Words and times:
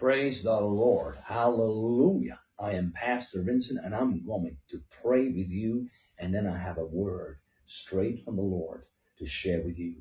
Praise 0.00 0.42
the 0.42 0.58
Lord. 0.58 1.18
Hallelujah. 1.22 2.40
I 2.58 2.72
am 2.72 2.90
Pastor 2.96 3.42
Vincent 3.42 3.84
and 3.84 3.94
I'm 3.94 4.24
going 4.24 4.56
to 4.70 4.80
pray 5.02 5.26
with 5.28 5.50
you 5.50 5.88
and 6.18 6.34
then 6.34 6.46
I 6.46 6.56
have 6.56 6.78
a 6.78 6.86
word 6.86 7.36
straight 7.66 8.24
from 8.24 8.36
the 8.36 8.42
Lord 8.42 8.86
to 9.18 9.26
share 9.26 9.60
with 9.60 9.78
you. 9.78 9.96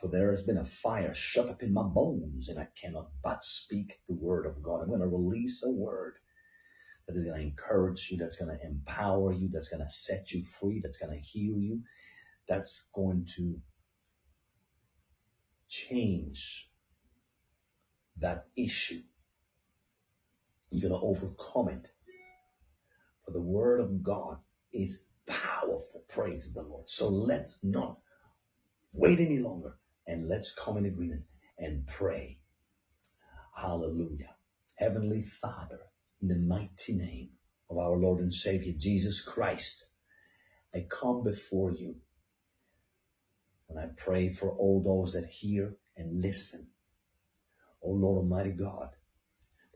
For 0.00 0.06
there 0.06 0.30
has 0.30 0.44
been 0.44 0.58
a 0.58 0.64
fire 0.64 1.12
shut 1.12 1.48
up 1.48 1.64
in 1.64 1.72
my 1.72 1.82
bones 1.82 2.48
and 2.48 2.56
I 2.60 2.68
cannot 2.80 3.10
but 3.20 3.42
speak 3.42 3.98
the 4.06 4.14
word 4.14 4.46
of 4.46 4.62
God. 4.62 4.82
I'm 4.82 4.90
going 4.90 5.00
to 5.00 5.08
release 5.08 5.60
a 5.64 5.70
word 5.72 6.14
that 7.08 7.16
is 7.16 7.24
going 7.24 7.36
to 7.36 7.46
encourage 7.48 8.08
you, 8.12 8.18
that's 8.18 8.36
going 8.36 8.56
to 8.56 8.64
empower 8.64 9.32
you, 9.32 9.48
that's 9.52 9.70
going 9.70 9.82
to 9.82 9.90
set 9.90 10.30
you 10.30 10.44
free, 10.44 10.80
that's 10.80 10.98
going 10.98 11.12
to 11.12 11.18
heal 11.18 11.58
you, 11.58 11.82
that's 12.48 12.86
going 12.94 13.26
to 13.34 13.60
change 15.68 16.70
that 18.18 18.46
issue. 18.56 19.02
You're 20.70 20.88
going 20.88 21.00
to 21.00 21.06
overcome 21.06 21.68
it. 21.68 21.88
For 23.24 23.32
the 23.32 23.40
word 23.40 23.80
of 23.80 24.02
God 24.02 24.38
is 24.72 25.00
powerful. 25.26 26.04
Praise 26.08 26.52
the 26.52 26.62
Lord. 26.62 26.88
So 26.88 27.08
let's 27.08 27.58
not 27.62 27.98
wait 28.92 29.18
any 29.20 29.38
longer 29.38 29.76
and 30.06 30.28
let's 30.28 30.54
come 30.54 30.76
in 30.76 30.86
agreement 30.86 31.24
and 31.58 31.86
pray. 31.86 32.38
Hallelujah. 33.54 34.34
Heavenly 34.76 35.22
Father, 35.22 35.80
in 36.20 36.28
the 36.28 36.38
mighty 36.38 36.94
name 36.94 37.30
of 37.70 37.78
our 37.78 37.96
Lord 37.96 38.20
and 38.20 38.32
Savior 38.32 38.74
Jesus 38.76 39.22
Christ, 39.22 39.86
I 40.74 40.86
come 40.88 41.24
before 41.24 41.72
you 41.72 41.96
and 43.68 43.78
I 43.78 43.86
pray 43.96 44.28
for 44.28 44.50
all 44.50 44.82
those 44.82 45.14
that 45.14 45.26
hear 45.26 45.76
and 45.96 46.20
listen. 46.20 46.68
Oh 47.82 47.90
Lord 47.90 48.18
Almighty 48.18 48.50
God, 48.50 48.90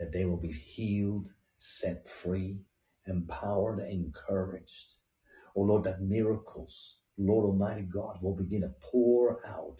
that 0.00 0.12
they 0.12 0.24
will 0.24 0.38
be 0.38 0.52
healed, 0.52 1.28
set 1.58 2.08
free, 2.08 2.58
empowered, 3.06 3.80
encouraged. 3.80 4.94
Oh 5.54 5.60
Lord, 5.62 5.84
that 5.84 6.00
miracles, 6.00 6.96
Lord 7.18 7.44
Almighty 7.44 7.82
God, 7.82 8.18
will 8.22 8.34
begin 8.34 8.62
to 8.62 8.72
pour 8.80 9.46
out. 9.46 9.76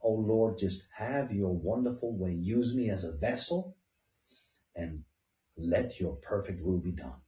Oh 0.00 0.14
Lord, 0.14 0.58
just 0.58 0.86
have 0.94 1.32
your 1.32 1.52
wonderful 1.54 2.16
way. 2.16 2.32
Use 2.32 2.74
me 2.74 2.90
as 2.90 3.02
a 3.02 3.16
vessel 3.16 3.76
and 4.76 5.02
let 5.56 5.98
your 5.98 6.14
perfect 6.16 6.62
will 6.62 6.78
be 6.78 6.92
done. 6.92 7.20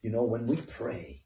You 0.00 0.10
know, 0.10 0.22
when 0.22 0.46
we 0.46 0.56
pray 0.56 1.24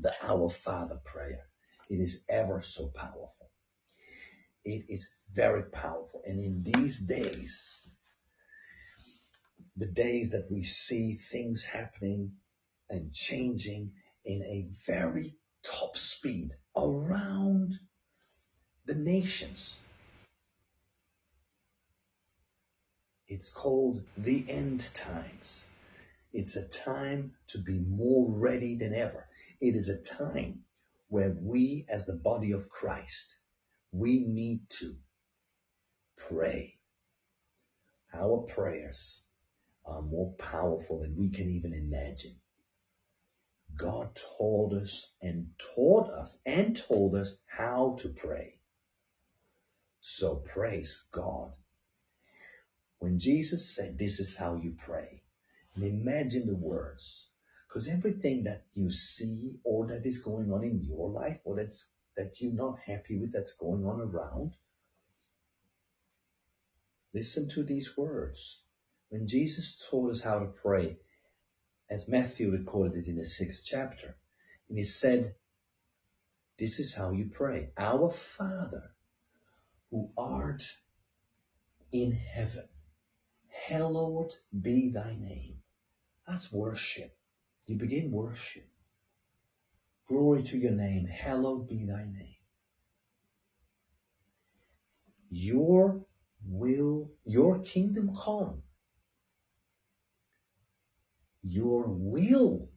the 0.00 0.12
Our 0.24 0.50
Father 0.50 0.98
prayer, 1.04 1.46
it 1.88 2.00
is 2.00 2.24
ever 2.28 2.62
so 2.62 2.88
powerful. 2.88 3.50
It 4.64 4.86
is 4.88 5.08
very 5.32 5.64
powerful. 5.64 6.22
And 6.26 6.40
in 6.40 6.64
these 6.64 6.98
days, 6.98 7.90
the 9.76 9.86
days 9.86 10.30
that 10.30 10.50
we 10.50 10.62
see 10.62 11.14
things 11.14 11.62
happening 11.62 12.32
and 12.88 13.12
changing 13.12 13.92
in 14.24 14.42
a 14.42 14.68
very 14.86 15.36
top 15.62 15.96
speed 15.96 16.50
around 16.76 17.78
the 18.86 18.94
nations. 18.94 19.76
It's 23.28 23.48
called 23.48 24.02
the 24.16 24.44
end 24.48 24.90
times. 24.92 25.68
It's 26.32 26.56
a 26.56 26.66
time 26.68 27.34
to 27.48 27.58
be 27.58 27.78
more 27.78 28.28
ready 28.28 28.76
than 28.76 28.94
ever. 28.94 29.28
It 29.60 29.76
is 29.76 29.88
a 29.88 30.02
time 30.02 30.64
where 31.08 31.36
we 31.40 31.86
as 31.88 32.06
the 32.06 32.16
body 32.16 32.52
of 32.52 32.68
Christ, 32.68 33.36
we 33.92 34.20
need 34.20 34.68
to 34.80 34.96
pray. 36.16 36.78
Our 38.12 38.42
prayers 38.42 39.22
are 39.90 40.02
more 40.02 40.32
powerful 40.38 41.00
than 41.00 41.16
we 41.16 41.30
can 41.30 41.50
even 41.50 41.74
imagine. 41.74 42.36
God 43.76 44.18
told 44.38 44.74
us 44.74 45.12
and 45.20 45.50
taught 45.74 46.10
us 46.10 46.38
and 46.44 46.76
told 46.76 47.14
us 47.14 47.36
how 47.46 47.96
to 48.00 48.08
pray. 48.08 48.58
So 50.00 50.36
praise 50.36 51.06
God. 51.12 51.52
When 52.98 53.18
Jesus 53.18 53.74
said, 53.74 53.96
this 53.96 54.20
is 54.20 54.36
how 54.36 54.56
you 54.56 54.74
pray, 54.76 55.22
and 55.74 55.84
imagine 55.84 56.46
the 56.46 56.54
words, 56.54 57.30
because 57.66 57.88
everything 57.88 58.44
that 58.44 58.64
you 58.72 58.90
see 58.90 59.58
or 59.64 59.86
that 59.86 60.04
is 60.04 60.20
going 60.22 60.52
on 60.52 60.64
in 60.64 60.82
your 60.82 61.08
life 61.08 61.40
or 61.44 61.56
that's, 61.56 61.90
that 62.16 62.40
you're 62.40 62.52
not 62.52 62.78
happy 62.80 63.18
with 63.18 63.32
that's 63.32 63.54
going 63.54 63.86
on 63.86 64.00
around, 64.00 64.52
listen 67.14 67.48
to 67.48 67.62
these 67.62 67.96
words. 67.96 68.62
When 69.10 69.26
Jesus 69.26 69.86
taught 69.90 70.12
us 70.12 70.22
how 70.22 70.38
to 70.38 70.46
pray, 70.46 70.96
as 71.90 72.08
Matthew 72.08 72.52
recorded 72.52 73.04
it 73.04 73.10
in 73.10 73.16
the 73.16 73.24
sixth 73.24 73.64
chapter, 73.66 74.16
and 74.68 74.78
he 74.78 74.84
said, 74.84 75.34
this 76.58 76.78
is 76.78 76.94
how 76.94 77.10
you 77.10 77.30
pray. 77.32 77.70
Our 77.76 78.10
Father 78.10 78.92
who 79.90 80.10
art 80.16 80.62
in 81.90 82.12
heaven, 82.12 82.68
hallowed 83.48 84.32
be 84.58 84.90
thy 84.92 85.16
name. 85.18 85.56
That's 86.28 86.52
worship. 86.52 87.16
You 87.66 87.76
begin 87.76 88.12
worship. 88.12 88.68
Glory 90.06 90.44
to 90.44 90.58
your 90.58 90.72
name. 90.72 91.06
Hallowed 91.06 91.66
be 91.66 91.86
thy 91.86 92.04
name. 92.04 92.36
Your 95.30 96.04
will, 96.44 97.10
your 97.24 97.60
kingdom 97.60 98.16
come. 98.16 98.62
Your 101.50 101.84
will 101.88 102.70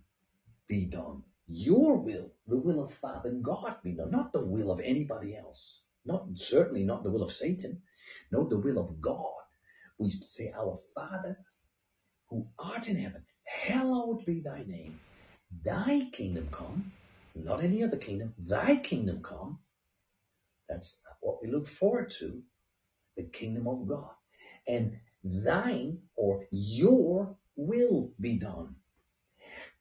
be 0.68 0.86
done. 0.88 1.24
Your 1.48 1.98
will, 1.98 2.34
the 2.48 2.60
will 2.60 2.84
of 2.84 2.94
Father 2.96 3.32
God 3.32 3.78
be 3.84 3.94
done, 3.94 4.12
not 4.12 4.34
the 4.34 4.46
will 4.46 4.72
of 4.72 4.82
anybody 4.82 5.36
else. 5.38 5.84
Not 6.06 6.28
certainly 6.36 6.84
not 6.84 7.04
the 7.04 7.12
will 7.12 7.24
of 7.24 7.34
Satan. 7.34 7.82
No, 8.32 8.48
the 8.50 8.60
will 8.60 8.80
of 8.80 9.02
God. 9.02 9.44
We 10.00 10.10
say, 10.10 10.54
Our 10.58 10.80
Father 10.96 11.38
who 12.30 12.48
art 12.60 12.90
in 12.90 12.98
heaven, 12.98 13.24
hallowed 13.46 14.26
be 14.26 14.42
thy 14.42 14.64
name. 14.68 15.00
Thy 15.64 16.10
kingdom 16.12 16.50
come, 16.52 16.94
not 17.36 17.64
any 17.64 17.84
other 17.84 17.98
kingdom, 17.98 18.34
thy 18.38 18.78
kingdom 18.78 19.22
come. 19.24 19.60
That's 20.70 21.00
what 21.22 21.40
we 21.44 21.52
look 21.52 21.68
forward 21.68 22.12
to, 22.20 22.44
the 23.18 23.24
kingdom 23.26 23.68
of 23.68 23.88
God. 23.88 24.12
And 24.68 24.98
thine 25.24 26.00
or 26.16 26.48
your 26.52 27.38
will 27.56 28.12
be 28.20 28.38
done. 28.38 28.76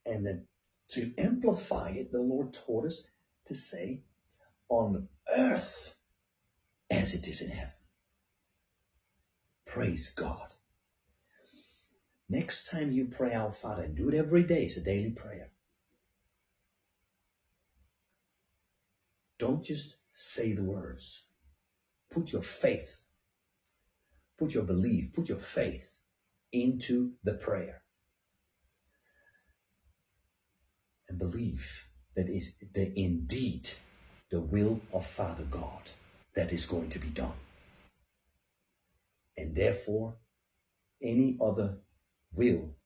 And 0.05 0.27
then 0.27 0.47
to 0.91 1.13
amplify 1.17 1.91
it, 1.91 2.13
the 2.13 2.21
Lord 2.21 2.53
taught 2.53 2.87
us 2.87 3.07
to 3.47 3.55
say, 3.55 4.03
on 4.69 5.09
earth 5.37 5.95
as 6.91 7.15
it 7.15 7.29
is 7.29 7.41
in 7.43 7.51
heaven. 7.51 7.75
Praise 9.67 10.11
God. 10.11 10.55
Next 12.29 12.71
time 12.71 12.93
you 12.93 13.07
pray 13.07 13.35
our 13.35 13.53
Father, 13.53 13.87
do 13.87 14.09
it 14.09 14.15
every 14.15 14.43
day, 14.45 14.65
it's 14.65 14.77
a 14.77 14.83
daily 14.83 15.11
prayer. 15.11 15.51
Don't 19.39 19.63
just 19.63 19.97
say 20.13 20.53
the 20.53 20.63
words. 20.63 21.27
Put 22.11 22.33
your 22.33 22.43
faith, 22.43 23.01
put 24.39 24.55
your 24.55 24.65
belief, 24.65 25.13
put 25.13 25.29
your 25.29 25.39
faith 25.39 25.92
into 26.53 27.13
the 27.25 27.35
prayer. 27.35 27.83
And 31.09 31.19
believe 31.19 31.87
that 32.17 32.29
is 32.29 32.55
the, 32.75 32.93
indeed 32.99 33.69
the 34.31 34.41
will 34.41 34.81
of 34.93 35.07
Father 35.07 35.45
God 35.51 35.83
that 36.35 36.53
is 36.53 36.67
going 36.67 36.91
to 36.91 36.99
be 36.99 37.09
done. 37.09 37.33
And 39.37 39.55
therefore, 39.55 40.17
any 41.03 41.39
other 41.41 41.79
will 42.35 42.77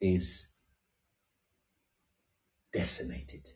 is 0.00 0.48
decimated. 2.72 3.50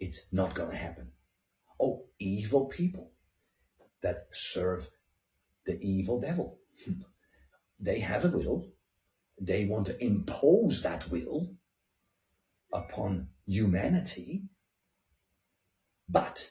It's 0.00 0.20
not 0.30 0.54
going 0.54 0.70
to 0.70 0.76
happen. 0.76 1.12
Oh, 1.80 2.06
evil 2.18 2.66
people 2.66 3.12
that 4.02 4.28
serve 4.32 4.88
the 5.66 5.78
evil 5.80 6.20
devil. 6.20 6.57
They 7.80 8.00
have 8.00 8.24
a 8.24 8.36
will. 8.36 8.66
They 9.40 9.66
want 9.66 9.86
to 9.86 10.04
impose 10.04 10.82
that 10.82 11.08
will 11.10 11.54
upon 12.72 13.28
humanity. 13.46 14.48
But 16.08 16.50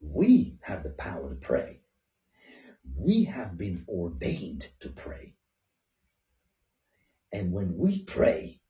we 0.00 0.58
have 0.62 0.82
the 0.82 0.90
power 0.90 1.28
to 1.28 1.36
pray. 1.36 1.80
We 2.96 3.24
have 3.24 3.58
been 3.58 3.84
ordained 3.88 4.68
to 4.80 4.88
pray. 4.88 5.34
And 7.30 7.52
when 7.52 7.76
we 7.76 8.04
pray, 8.04 8.60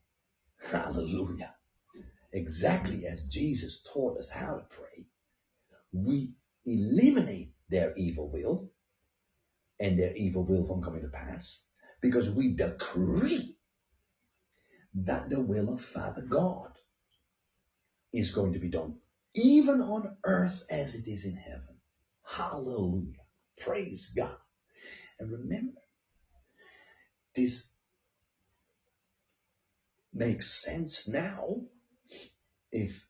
hallelujah, 0.70 1.54
exactly 2.32 3.06
as 3.06 3.24
Jesus 3.24 3.82
taught 3.82 4.18
us 4.18 4.28
how 4.28 4.56
to 4.56 4.64
pray, 4.70 5.06
we 5.92 6.34
eliminate 6.64 7.52
their 7.68 7.94
evil 7.96 8.30
will 8.30 8.70
and 9.80 9.98
their 9.98 10.14
evil 10.14 10.44
will 10.44 10.66
from 10.66 10.82
coming 10.82 11.02
to 11.02 11.08
pass 11.08 11.64
because 12.00 12.30
we 12.30 12.54
decree 12.54 13.56
that 14.94 15.30
the 15.30 15.40
will 15.40 15.72
of 15.72 15.80
Father 15.80 16.22
God 16.22 16.72
is 18.12 18.32
going 18.32 18.52
to 18.52 18.58
be 18.58 18.68
done 18.68 18.96
even 19.34 19.80
on 19.80 20.16
earth 20.24 20.64
as 20.68 20.94
it 20.94 21.08
is 21.08 21.24
in 21.24 21.36
heaven. 21.36 21.76
Hallelujah. 22.24 23.22
Praise 23.58 24.12
God. 24.16 24.36
And 25.18 25.30
remember, 25.30 25.80
this 27.34 27.70
makes 30.12 30.50
sense 30.50 31.06
now 31.06 31.62
if 32.72 33.06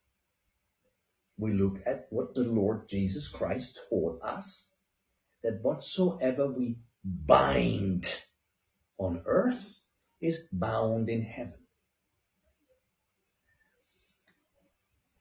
we 1.38 1.52
look 1.52 1.78
at 1.86 2.06
what 2.10 2.34
the 2.34 2.44
Lord 2.44 2.88
Jesus 2.88 3.28
Christ 3.28 3.78
taught 3.88 4.20
us 4.22 4.70
that 5.42 5.60
whatsoever 5.62 6.50
we 6.50 6.78
bind 7.04 8.06
on 8.98 9.22
earth 9.26 9.80
is 10.20 10.46
bound 10.52 11.08
in 11.08 11.22
heaven. 11.22 11.54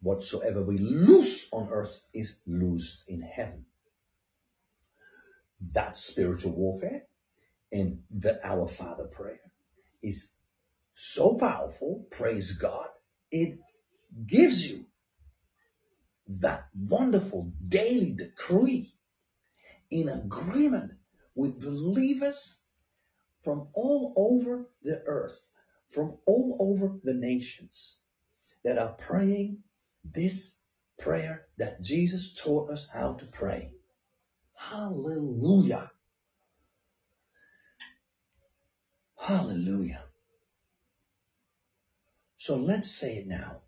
Whatsoever 0.01 0.61
we 0.61 0.77
loose 0.77 1.51
on 1.51 1.69
earth 1.71 2.01
is 2.13 2.37
loosed 2.47 3.09
in 3.09 3.21
heaven. 3.21 3.65
That's 5.61 5.99
spiritual 5.99 6.53
warfare. 6.53 7.03
And 7.71 8.03
the 8.09 8.45
Our 8.45 8.67
Father 8.67 9.05
prayer 9.05 9.41
is 10.01 10.31
so 10.93 11.35
powerful, 11.35 12.05
praise 12.11 12.53
God, 12.53 12.87
it 13.31 13.59
gives 14.25 14.69
you 14.69 14.85
that 16.27 16.67
wonderful 16.89 17.51
daily 17.67 18.13
decree 18.13 18.93
in 19.91 20.09
agreement 20.09 20.91
with 21.35 21.61
believers 21.61 22.59
from 23.43 23.67
all 23.73 24.13
over 24.15 24.69
the 24.83 25.01
earth, 25.05 25.49
from 25.89 26.17
all 26.25 26.57
over 26.59 26.99
the 27.03 27.13
nations 27.13 27.99
that 28.63 28.77
are 28.77 28.93
praying 28.93 29.63
this 30.03 30.57
prayer 30.99 31.47
that 31.57 31.81
Jesus 31.81 32.33
taught 32.33 32.69
us 32.69 32.87
how 32.91 33.13
to 33.13 33.25
pray. 33.25 33.71
Hallelujah. 34.55 35.91
Hallelujah. 39.17 40.03
So 42.37 42.57
let's 42.57 42.89
say 42.89 43.17
it 43.17 43.27
now 43.27 43.61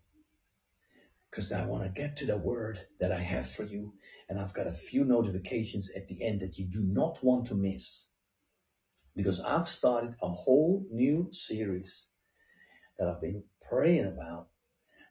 because 1.32 1.50
I 1.50 1.64
want 1.64 1.82
to 1.82 1.88
get 1.88 2.18
to 2.18 2.26
the 2.26 2.36
word 2.36 2.78
that 3.00 3.10
I 3.10 3.18
have 3.18 3.48
for 3.48 3.62
you. 3.62 3.94
And 4.28 4.38
I've 4.38 4.52
got 4.52 4.66
a 4.66 4.72
few 4.72 5.06
notifications 5.06 5.90
at 5.96 6.06
the 6.06 6.22
end 6.22 6.40
that 6.40 6.58
you 6.58 6.66
do 6.66 6.82
not 6.82 7.24
want 7.24 7.46
to 7.46 7.54
miss. 7.54 8.06
Because 9.16 9.40
I've 9.40 9.66
started 9.66 10.14
a 10.20 10.28
whole 10.28 10.84
new 10.90 11.30
series 11.32 12.08
that 12.98 13.08
I've 13.08 13.22
been 13.22 13.44
praying 13.66 14.04
about, 14.04 14.48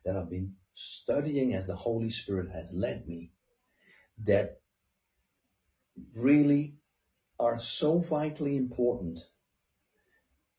that 0.05 0.15
I've 0.15 0.29
been 0.29 0.53
studying 0.75 1.55
as 1.55 1.65
the 1.65 1.75
Holy 1.75 2.11
Spirit 2.11 2.51
has 2.51 2.69
led 2.71 3.07
me, 3.07 3.31
that 4.25 4.61
really 6.15 6.75
are 7.39 7.57
so 7.57 7.97
vitally 7.97 8.57
important 8.57 9.17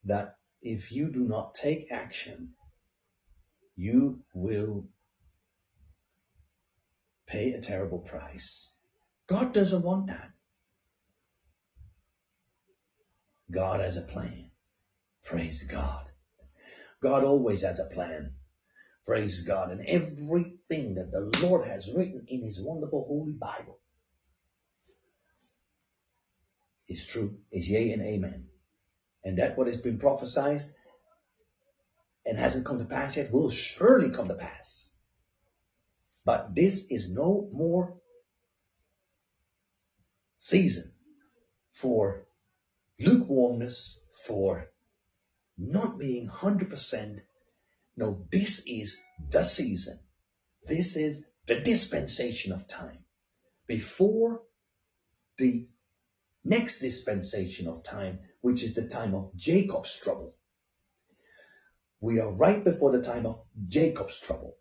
that 0.03 0.35
if 0.61 0.91
you 0.91 1.09
do 1.09 1.21
not 1.21 1.55
take 1.55 1.89
action, 1.89 2.49
you 3.77 4.21
will 4.33 4.89
pay 7.33 7.53
a 7.53 7.59
terrible 7.59 7.97
price. 7.97 8.71
God 9.27 9.53
doesn't 9.53 9.81
want 9.81 10.07
that. 10.07 10.29
God 13.49 13.79
has 13.79 13.97
a 13.97 14.01
plan. 14.01 14.51
Praise 15.25 15.63
God. 15.63 16.05
God 17.01 17.23
always 17.23 17.63
has 17.63 17.79
a 17.79 17.85
plan. 17.85 18.33
Praise 19.07 19.41
God. 19.41 19.71
And 19.71 19.83
everything 19.87 20.95
that 20.95 21.11
the 21.11 21.47
Lord 21.47 21.65
has 21.67 21.89
written 21.91 22.25
in 22.27 22.43
His 22.43 22.61
wonderful 22.61 23.03
Holy 23.07 23.33
Bible 23.33 23.79
is 26.87 27.03
true, 27.05 27.39
is 27.51 27.67
yea 27.67 27.93
and 27.93 28.03
amen. 28.03 28.45
And 29.23 29.39
that 29.39 29.57
what 29.57 29.67
has 29.67 29.77
been 29.77 29.97
prophesied 29.97 30.61
and 32.25 32.37
hasn't 32.37 32.65
come 32.65 32.77
to 32.77 32.85
pass 32.85 33.17
yet 33.17 33.31
will 33.31 33.49
surely 33.49 34.11
come 34.11 34.27
to 34.27 34.35
pass. 34.35 34.82
But 36.25 36.55
this 36.55 36.87
is 36.89 37.11
no 37.11 37.49
more 37.51 37.97
season 40.37 40.93
for 41.71 42.25
lukewarmness, 42.99 43.99
for 44.25 44.69
not 45.57 45.99
being 45.99 46.29
100%. 46.29 47.21
No, 47.97 48.25
this 48.31 48.63
is 48.65 48.97
the 49.29 49.43
season. 49.43 49.99
This 50.65 50.95
is 50.95 51.25
the 51.45 51.59
dispensation 51.59 52.53
of 52.53 52.67
time. 52.67 53.03
Before 53.67 54.41
the 55.37 55.67
next 56.43 56.79
dispensation 56.79 57.67
of 57.67 57.83
time, 57.83 58.19
which 58.41 58.63
is 58.63 58.73
the 58.75 58.87
time 58.87 59.13
of 59.15 59.35
Jacob's 59.35 59.97
trouble. 59.97 60.35
We 61.99 62.19
are 62.19 62.31
right 62.31 62.63
before 62.63 62.91
the 62.91 63.03
time 63.03 63.25
of 63.25 63.41
Jacob's 63.67 64.19
trouble. 64.19 64.57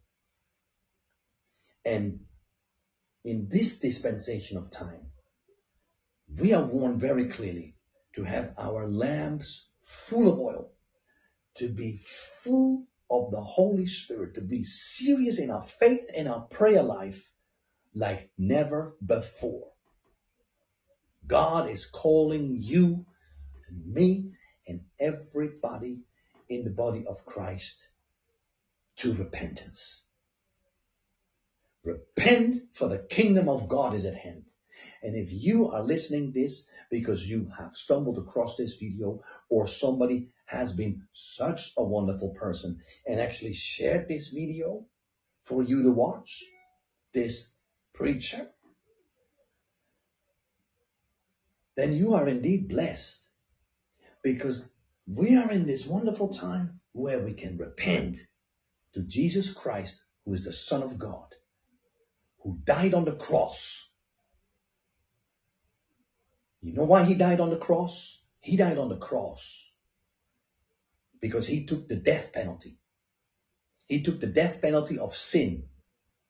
And 1.84 2.26
in 3.24 3.48
this 3.48 3.80
dispensation 3.80 4.56
of 4.56 4.70
time, 4.70 5.12
we 6.38 6.52
are 6.52 6.64
warned 6.64 7.00
very 7.00 7.28
clearly 7.28 7.76
to 8.14 8.22
have 8.24 8.54
our 8.58 8.88
lamps 8.88 9.68
full 9.84 10.32
of 10.32 10.38
oil, 10.38 10.72
to 11.56 11.68
be 11.68 12.00
full 12.04 12.86
of 13.10 13.30
the 13.30 13.42
Holy 13.42 13.86
Spirit, 13.86 14.34
to 14.34 14.40
be 14.40 14.64
serious 14.64 15.38
in 15.38 15.50
our 15.50 15.62
faith 15.62 16.10
and 16.16 16.28
our 16.28 16.42
prayer 16.42 16.82
life 16.82 17.30
like 17.94 18.30
never 18.38 18.96
before. 19.04 19.70
God 21.26 21.68
is 21.68 21.86
calling 21.86 22.56
you 22.58 23.04
and 23.68 23.86
me 23.86 24.32
and 24.66 24.84
everybody 24.98 26.00
in 26.48 26.64
the 26.64 26.70
body 26.70 27.06
of 27.06 27.24
Christ 27.24 27.88
to 28.96 29.14
repentance. 29.14 30.04
Repent 31.84 32.56
for 32.72 32.88
the 32.88 32.98
kingdom 32.98 33.48
of 33.48 33.68
God 33.68 33.94
is 33.94 34.04
at 34.04 34.14
hand. 34.14 34.44
And 35.02 35.16
if 35.16 35.32
you 35.32 35.70
are 35.70 35.82
listening 35.82 36.32
this 36.32 36.68
because 36.90 37.28
you 37.28 37.50
have 37.58 37.74
stumbled 37.74 38.18
across 38.18 38.56
this 38.56 38.76
video 38.76 39.22
or 39.48 39.66
somebody 39.66 40.28
has 40.46 40.72
been 40.72 41.02
such 41.12 41.72
a 41.76 41.82
wonderful 41.82 42.30
person 42.30 42.80
and 43.06 43.20
actually 43.20 43.54
shared 43.54 44.08
this 44.08 44.28
video 44.28 44.86
for 45.44 45.62
you 45.62 45.82
to 45.82 45.90
watch, 45.90 46.44
this 47.12 47.48
preacher, 47.92 48.48
then 51.76 51.92
you 51.92 52.14
are 52.14 52.28
indeed 52.28 52.68
blessed 52.68 53.28
because 54.22 54.64
we 55.06 55.36
are 55.36 55.50
in 55.50 55.66
this 55.66 55.84
wonderful 55.84 56.28
time 56.28 56.80
where 56.92 57.18
we 57.18 57.34
can 57.34 57.58
repent 57.58 58.18
to 58.94 59.00
Jesus 59.00 59.52
Christ, 59.52 60.00
who 60.24 60.34
is 60.34 60.44
the 60.44 60.52
Son 60.52 60.82
of 60.82 60.98
God 60.98 61.34
who 62.42 62.58
died 62.64 62.94
on 62.94 63.04
the 63.04 63.14
cross. 63.14 63.88
You 66.60 66.72
know 66.74 66.84
why 66.84 67.04
he 67.04 67.14
died 67.14 67.40
on 67.40 67.50
the 67.50 67.58
cross? 67.58 68.22
He 68.40 68.56
died 68.56 68.78
on 68.78 68.88
the 68.88 68.96
cross 68.96 69.70
because 71.20 71.46
he 71.46 71.64
took 71.64 71.88
the 71.88 71.96
death 71.96 72.32
penalty. 72.32 72.78
He 73.86 74.02
took 74.02 74.20
the 74.20 74.26
death 74.26 74.60
penalty 74.60 74.98
of 74.98 75.14
sin 75.14 75.64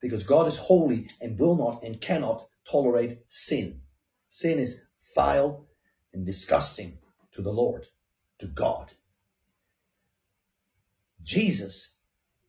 because 0.00 0.25
God 0.25 0.49
is 0.49 0.57
holy 0.57 1.09
and 1.21 1.38
will 1.38 1.57
not 1.57 1.85
and 1.85 2.00
cannot 2.00 2.47
tolerate 2.71 3.21
sin. 3.26 3.83
Sin 4.28 4.59
is 4.59 4.81
vile 5.14 5.66
and 6.12 6.26
disgusting 6.26 6.99
to 7.33 7.42
the 7.42 7.52
Lord, 7.52 7.87
to 8.38 8.47
God. 8.47 8.92
Jesus 11.23 11.95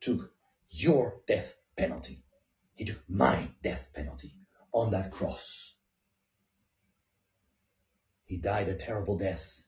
took 0.00 0.32
your 0.70 1.20
death 1.26 1.54
penalty. 1.76 2.23
He 2.74 2.84
took 2.84 3.02
my 3.08 3.50
death 3.62 3.90
penalty 3.94 4.34
on 4.72 4.90
that 4.90 5.12
cross. 5.12 5.76
He 8.24 8.38
died 8.38 8.68
a 8.68 8.74
terrible 8.74 9.16
death, 9.16 9.62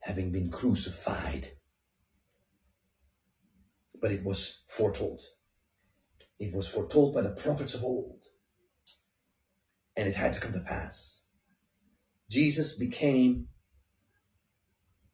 having 0.00 0.32
been 0.32 0.50
crucified. 0.50 1.48
But 4.00 4.12
it 4.12 4.24
was 4.24 4.64
foretold. 4.68 5.20
It 6.38 6.54
was 6.54 6.66
foretold 6.66 7.14
by 7.14 7.22
the 7.22 7.30
prophets 7.30 7.74
of 7.74 7.84
old. 7.84 8.24
And 9.96 10.08
it 10.08 10.14
had 10.14 10.32
to 10.34 10.40
come 10.40 10.52
to 10.52 10.60
pass. 10.60 11.24
Jesus 12.30 12.74
became 12.74 13.48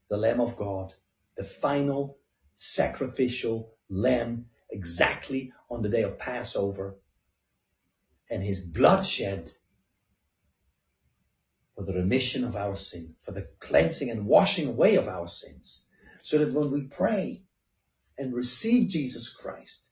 the 0.09 0.17
Lamb 0.17 0.41
of 0.41 0.57
God, 0.57 0.93
the 1.37 1.45
final 1.45 2.19
sacrificial 2.55 3.75
lamb 3.89 4.47
exactly 4.75 5.53
on 5.71 5.83
the 5.83 5.89
day 5.89 6.03
of 6.03 6.19
Passover 6.19 6.97
and 8.29 8.43
his 8.43 8.61
blood 8.61 9.07
shed 9.07 9.53
for 11.75 11.85
the 11.85 11.93
remission 11.93 12.45
of 12.45 12.57
our 12.57 12.77
sin, 12.77 13.15
for 13.23 13.33
the 13.33 13.49
cleansing 13.59 14.11
and 14.11 14.27
washing 14.27 14.69
away 14.69 14.97
of 14.97 15.09
our 15.09 15.29
sins, 15.29 15.83
so 16.23 16.39
that 16.39 16.53
when 16.53 16.71
we 16.71 16.83
pray 16.83 17.43
and 18.19 18.35
receive 18.35 18.89
Jesus 18.89 19.33
Christ 19.33 19.89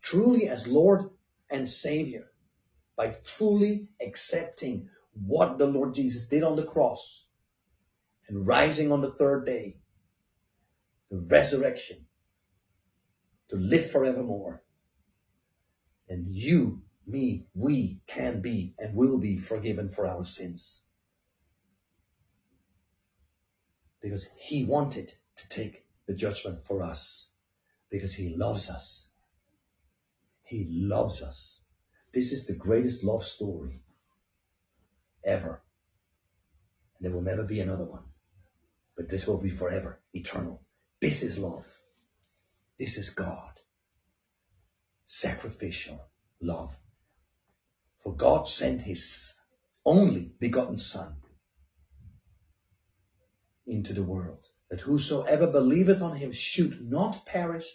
truly 0.00 0.48
as 0.48 0.66
Lord 0.66 1.10
and 1.50 1.68
Savior, 1.68 2.30
by 2.96 3.12
fully 3.12 3.88
accepting 4.00 4.88
what 5.14 5.58
the 5.58 5.66
Lord 5.66 5.94
Jesus 5.94 6.28
did 6.28 6.42
on 6.42 6.56
the 6.56 6.64
cross 6.64 7.26
and 8.28 8.46
rising 8.46 8.90
on 8.92 9.00
the 9.00 9.12
third 9.12 9.44
day, 9.46 9.76
the 11.10 11.18
resurrection, 11.30 12.06
to 13.48 13.56
live 13.56 13.90
forevermore, 13.90 14.62
then 16.08 16.26
you, 16.28 16.82
me, 17.06 17.46
we 17.54 18.00
can 18.06 18.40
be 18.40 18.74
and 18.78 18.94
will 18.94 19.18
be 19.18 19.38
forgiven 19.38 19.90
for 19.90 20.06
our 20.06 20.24
sins. 20.24 20.82
Because 24.00 24.28
he 24.36 24.64
wanted 24.64 25.12
to 25.36 25.48
take 25.48 25.84
the 26.06 26.14
judgment 26.14 26.64
for 26.64 26.82
us. 26.82 27.30
Because 27.90 28.14
he 28.14 28.34
loves 28.36 28.70
us. 28.70 29.08
He 30.44 30.66
loves 30.70 31.22
us. 31.22 31.62
This 32.12 32.32
is 32.32 32.46
the 32.46 32.54
greatest 32.54 33.04
love 33.04 33.24
story 33.24 33.82
ever. 35.24 35.62
And 36.96 37.04
there 37.04 37.12
will 37.12 37.22
never 37.22 37.44
be 37.44 37.60
another 37.60 37.84
one. 37.84 38.04
But 38.96 39.08
this 39.08 39.26
will 39.26 39.38
be 39.38 39.50
forever, 39.50 40.00
eternal. 40.12 40.62
This 41.00 41.22
is 41.22 41.38
love. 41.38 41.66
This 42.78 42.96
is 42.96 43.10
God. 43.10 43.58
Sacrificial 45.04 46.00
love. 46.40 46.76
For 48.02 48.14
God 48.14 48.48
sent 48.48 48.82
his 48.82 49.34
only 49.84 50.32
begotten 50.38 50.78
Son 50.78 51.16
into 53.66 53.92
the 53.92 54.02
world, 54.02 54.46
that 54.70 54.80
whosoever 54.80 55.46
believeth 55.46 56.02
on 56.02 56.16
him 56.16 56.32
should 56.32 56.80
not 56.80 57.26
perish, 57.26 57.66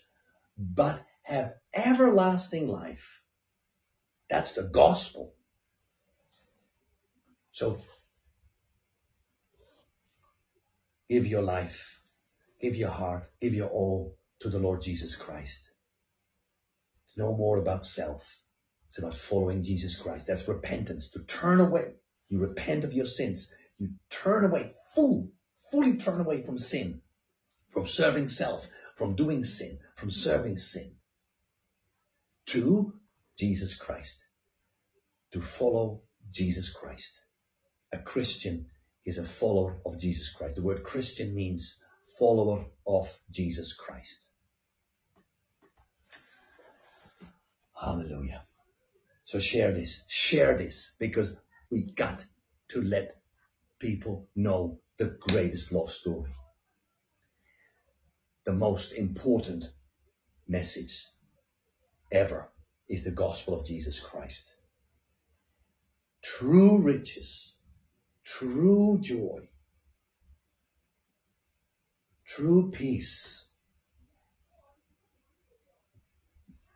but 0.57 1.05
have 1.23 1.53
everlasting 1.73 2.67
life. 2.67 3.21
That's 4.29 4.53
the 4.53 4.63
gospel. 4.63 5.33
So 7.51 7.77
give 11.09 11.27
your 11.27 11.43
life, 11.43 11.99
give 12.59 12.75
your 12.75 12.89
heart, 12.89 13.27
give 13.39 13.53
your 13.53 13.69
all 13.69 14.17
to 14.43 14.49
the 14.49 14.59
Lord 14.59 14.81
Jesus 14.81 15.15
Christ. 15.15 15.71
It's 17.07 17.17
no 17.17 17.33
more 17.35 17.57
about 17.57 17.85
self. 17.85 18.41
It's 18.87 18.99
about 18.99 19.13
following 19.13 19.63
Jesus 19.63 19.95
Christ. 19.95 20.27
That's 20.27 20.47
repentance, 20.49 21.09
to 21.11 21.19
turn 21.19 21.61
away. 21.61 21.93
You 22.27 22.39
repent 22.39 22.83
of 22.83 22.91
your 22.91 23.05
sins. 23.05 23.49
You 23.79 23.91
turn 24.09 24.43
away, 24.43 24.71
full, 24.93 25.29
fully 25.71 25.95
turn 25.95 26.19
away 26.19 26.43
from 26.43 26.57
sin, 26.57 27.01
from 27.69 27.87
serving 27.87 28.27
self, 28.27 28.67
from 28.95 29.15
doing 29.15 29.45
sin, 29.45 29.79
from 29.95 30.11
serving 30.11 30.57
sin, 30.57 30.95
to 32.47 32.93
Jesus 33.37 33.77
Christ, 33.77 34.25
to 35.31 35.39
follow 35.39 36.01
Jesus 36.31 36.69
Christ. 36.69 37.21
A 37.93 37.97
Christian 37.97 38.65
is 39.05 39.17
a 39.17 39.23
follower 39.23 39.79
of 39.85 39.97
Jesus 39.99 40.33
Christ. 40.33 40.57
The 40.57 40.61
word 40.61 40.83
Christian 40.83 41.33
means 41.33 41.81
follower 42.19 42.65
of 42.85 43.07
Jesus 43.31 43.73
Christ. 43.73 44.27
Hallelujah. 47.83 48.45
So 49.25 49.39
share 49.39 49.73
this, 49.73 50.03
share 50.07 50.57
this, 50.57 50.93
because 50.99 51.35
we 51.69 51.81
got 51.81 52.23
to 52.69 52.81
let 52.81 53.15
people 53.79 54.29
know 54.35 54.79
the 54.97 55.17
greatest 55.19 55.71
love 55.73 55.91
story. 55.91 56.31
The 58.45 58.53
most 58.53 58.93
important 58.93 59.65
message 60.47 61.05
ever 62.11 62.49
is 62.87 63.03
the 63.03 63.11
gospel 63.11 63.59
of 63.59 63.65
Jesus 63.65 63.99
Christ. 63.99 64.55
True 66.21 66.77
riches, 66.77 67.53
true 68.23 68.99
joy, 69.01 69.49
true 72.25 72.71
peace 72.71 73.42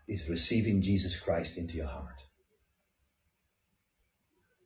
is 0.08 0.30
receiving 0.30 0.82
Jesus 0.82 1.20
Christ 1.20 1.58
into 1.58 1.76
your 1.76 1.88
heart. 1.88 2.24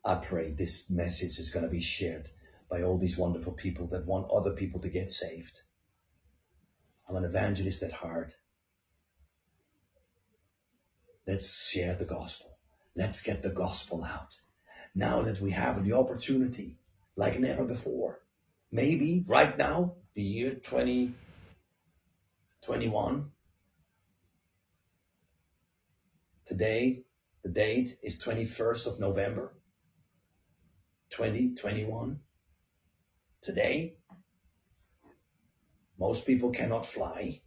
I 0.04 0.16
pray 0.16 0.52
this 0.52 0.90
message 0.90 1.40
is 1.40 1.52
going 1.52 1.66
to 1.66 1.72
be 1.72 1.82
shared 1.82 2.30
by 2.70 2.84
all 2.84 2.98
these 2.98 3.18
wonderful 3.18 3.54
people 3.54 3.88
that 3.88 4.06
want 4.06 4.32
other 4.32 4.54
people 4.54 4.80
to 4.82 4.90
get 4.90 5.12
saved. 5.12 5.62
I'm 7.08 7.16
an 7.16 7.26
evangelist 7.26 7.84
at 7.84 7.92
heart. 7.92 8.34
Let's 11.28 11.70
share 11.70 11.94
the 11.96 12.06
gospel. 12.06 12.58
Let's 12.96 13.22
get 13.22 13.44
the 13.44 13.50
gospel 13.50 14.04
out. 14.04 14.40
Now 14.96 15.22
that 15.24 15.40
we 15.40 15.52
have 15.52 15.86
the 15.86 15.94
opportunity, 15.94 16.78
like 17.16 17.40
never 17.40 17.64
before, 17.64 18.20
maybe 18.72 19.24
right 19.28 19.56
now, 19.58 19.94
the 20.14 20.22
year 20.22 20.56
2021, 20.56 23.31
today, 26.52 27.02
the 27.44 27.50
date 27.50 27.98
is 28.04 28.22
21st 28.22 28.86
of 28.86 29.00
November, 29.00 29.54
2021. 31.12 32.20
Today, 33.42 33.96
most 35.98 36.28
people 36.28 36.50
cannot 36.50 36.86
fly 36.86 37.42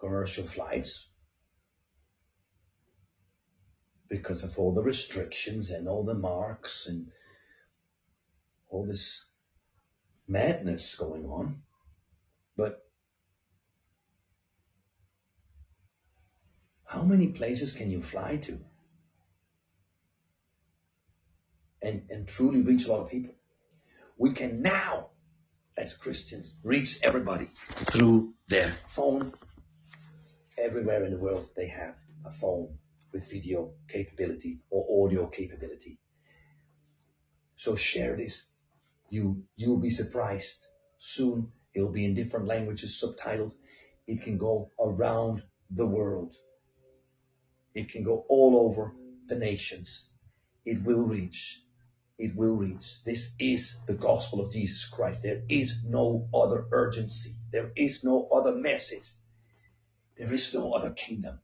commercial 0.00 0.46
flights 0.46 1.10
because 4.08 4.42
of 4.42 4.58
all 4.58 4.72
the 4.72 4.82
restrictions 4.82 5.70
and 5.70 5.86
all 5.88 6.02
the 6.02 6.14
marks 6.14 6.86
and 6.86 7.08
all 8.70 8.86
this 8.86 9.26
madness 10.26 10.94
going 10.94 11.26
on. 11.26 11.60
But 12.56 12.85
how 16.86 17.02
many 17.02 17.28
places 17.28 17.72
can 17.72 17.90
you 17.90 18.00
fly 18.00 18.36
to 18.36 18.58
and, 21.82 22.02
and 22.10 22.28
truly 22.28 22.62
reach 22.62 22.86
a 22.86 22.92
lot 22.92 23.00
of 23.00 23.10
people? 23.10 23.34
We 24.16 24.32
can 24.32 24.62
now, 24.62 25.10
as 25.76 25.94
Christians, 25.94 26.54
reach 26.62 27.00
everybody 27.02 27.50
through 27.52 28.34
their 28.48 28.72
phone. 28.88 29.32
Everywhere 30.56 31.04
in 31.04 31.10
the 31.10 31.18
world, 31.18 31.50
they 31.56 31.66
have 31.66 31.96
a 32.24 32.32
phone 32.32 32.78
with 33.12 33.30
video 33.30 33.72
capability 33.88 34.60
or 34.70 35.04
audio 35.04 35.26
capability. 35.26 35.98
So 37.56 37.74
share 37.74 38.16
this. 38.16 38.46
You, 39.10 39.42
you'll 39.56 39.80
be 39.80 39.90
surprised. 39.90 40.66
Soon 40.98 41.52
it'll 41.74 41.92
be 41.92 42.04
in 42.04 42.14
different 42.14 42.46
languages, 42.46 43.02
subtitled. 43.02 43.54
It 44.06 44.22
can 44.22 44.38
go 44.38 44.70
around 44.80 45.42
the 45.70 45.86
world. 45.86 46.36
It 47.76 47.90
can 47.90 48.02
go 48.02 48.24
all 48.28 48.56
over 48.56 48.94
the 49.26 49.36
nations. 49.36 50.06
It 50.64 50.82
will 50.82 51.04
reach. 51.04 51.62
It 52.18 52.34
will 52.34 52.56
reach. 52.56 53.04
This 53.04 53.32
is 53.38 53.76
the 53.86 53.94
gospel 53.94 54.40
of 54.40 54.50
Jesus 54.50 54.86
Christ. 54.88 55.22
There 55.22 55.42
is 55.48 55.84
no 55.84 56.28
other 56.34 56.66
urgency. 56.72 57.36
There 57.52 57.72
is 57.76 58.02
no 58.02 58.28
other 58.32 58.52
message. 58.52 59.08
There 60.16 60.32
is 60.32 60.54
no 60.54 60.72
other 60.72 60.90
kingdom 60.90 61.38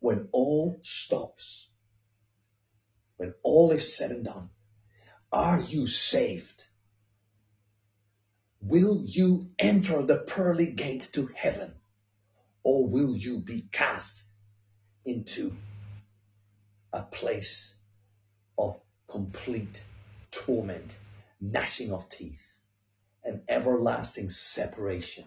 when 0.00 0.28
all 0.32 0.78
stops, 0.82 1.68
when 3.16 3.34
all 3.42 3.70
is 3.72 3.96
said 3.96 4.10
and 4.10 4.24
done, 4.24 4.50
are 5.32 5.60
you 5.60 5.86
saved? 5.86 6.64
Will 8.60 9.02
you 9.04 9.50
enter 9.58 10.04
the 10.04 10.18
pearly 10.18 10.72
gate 10.72 11.08
to 11.12 11.26
heaven? 11.34 11.74
Or 12.62 12.88
will 12.88 13.16
you 13.16 13.40
be 13.40 13.68
cast 13.72 14.25
into 15.06 15.56
a 16.92 17.02
place 17.02 17.74
of 18.58 18.80
complete 19.08 19.82
torment, 20.30 20.96
gnashing 21.40 21.92
of 21.92 22.08
teeth, 22.08 22.42
and 23.24 23.42
everlasting 23.48 24.30
separation 24.30 25.24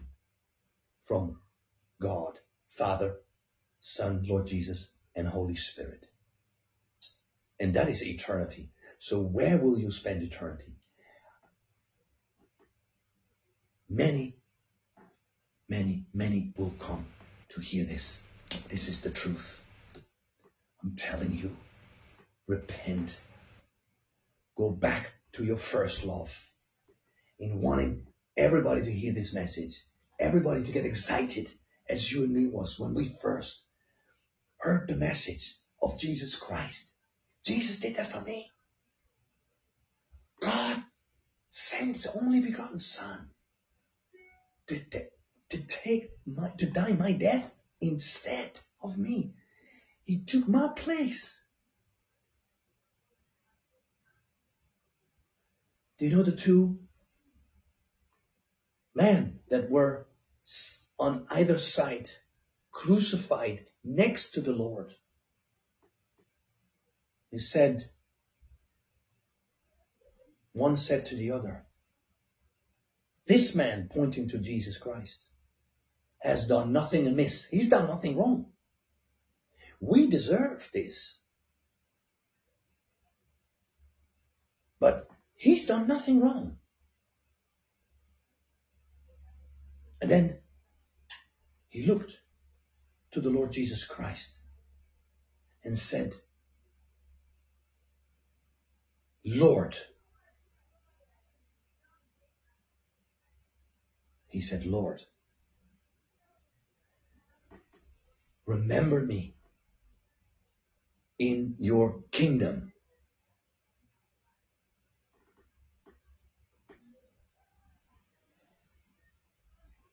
from 1.06 1.40
God, 2.02 2.40
Father, 2.70 3.18
Son, 3.82 4.26
Lord 4.28 4.48
Jesus, 4.48 4.92
and 5.16 5.28
Holy 5.28 5.56
Spirit. 5.56 6.08
And 7.60 7.74
that 7.74 7.90
is 7.90 8.06
eternity. 8.06 8.72
So 9.00 9.22
where 9.22 9.58
will 9.58 9.80
you 9.80 9.92
spend 9.92 10.24
eternity? 10.24 10.76
Many, 13.90 14.38
many, 15.68 16.06
many 16.14 16.54
will 16.58 16.74
come 16.80 17.06
to 17.50 17.62
hear 17.62 17.86
this. 17.86 18.22
This 18.70 18.88
is 18.88 19.02
the 19.02 19.10
truth. 19.10 19.59
Telling 20.96 21.36
you, 21.36 21.56
repent. 22.48 23.20
Go 24.58 24.72
back 24.72 25.12
to 25.34 25.44
your 25.44 25.58
first 25.58 26.04
love 26.04 26.34
in 27.40 27.62
wanting 27.62 28.08
everybody 28.36 28.84
to 28.84 28.92
hear 28.92 29.14
this 29.14 29.34
message, 29.34 29.84
everybody 30.20 30.64
to 30.64 30.72
get 30.72 30.86
excited 30.86 31.52
as 31.90 32.12
you 32.12 32.24
and 32.24 32.34
me 32.34 32.48
was 32.48 32.80
when 32.80 32.94
we 32.94 33.06
first 33.06 33.64
heard 34.58 34.88
the 34.88 34.96
message 34.96 35.56
of 35.82 36.00
Jesus 36.00 36.36
Christ. 36.36 36.88
Jesus 37.46 37.80
did 37.80 37.96
that 37.96 38.12
for 38.12 38.22
me. 38.22 38.50
God 40.42 40.84
sent 41.50 41.96
his 41.96 42.08
only 42.08 42.42
begotten 42.42 42.80
son 42.80 43.30
to, 44.68 44.80
to, 44.80 45.06
to 45.50 45.68
take 45.68 46.12
my, 46.26 46.50
to 46.58 46.68
die 46.68 46.94
my 46.94 47.14
death 47.14 47.54
instead 47.82 48.60
of 48.82 48.98
me. 48.98 49.34
He 50.10 50.18
took 50.18 50.48
my 50.48 50.70
place. 50.70 51.46
Do 56.00 56.08
you 56.08 56.16
know 56.16 56.24
the 56.24 56.32
two 56.32 56.80
men 58.96 59.42
that 59.50 59.70
were 59.70 60.08
on 60.98 61.28
either 61.30 61.60
side, 61.60 62.10
crucified 62.72 63.70
next 63.84 64.32
to 64.32 64.42
the 64.42 64.52
Lord? 64.52 64.96
He 67.30 67.38
said, 67.38 67.84
one 70.54 70.76
said 70.76 71.06
to 71.06 71.16
the 71.16 71.34
other, 71.34 71.68
this 73.28 73.54
man, 73.54 73.90
pointing 73.94 74.30
to 74.30 74.40
Jesus 74.40 74.80
Christ, 74.80 75.24
has 76.18 76.48
done 76.48 76.74
nothing 76.74 77.06
amiss. 77.06 77.48
He's 77.48 77.70
done 77.70 77.86
nothing 77.86 78.18
wrong. 78.18 78.52
We 79.80 80.08
deserve 80.08 80.70
this. 80.74 81.20
But 84.80 85.08
he's 85.36 85.68
done 85.68 85.88
nothing 85.88 86.22
wrong. 86.22 86.58
And 90.02 90.10
then 90.10 90.40
he 91.68 91.86
looked 91.86 92.18
to 93.12 93.22
the 93.22 93.30
Lord 93.30 93.52
Jesus 93.52 93.86
Christ 93.86 94.40
and 95.64 95.78
said, 95.78 96.16
Lord. 99.26 99.78
He 104.28 104.42
said, 104.42 104.66
Lord, 104.66 105.02
remember 108.46 109.02
me 109.02 109.36
in 111.20 111.56
your 111.60 112.04
kingdom. 112.12 112.74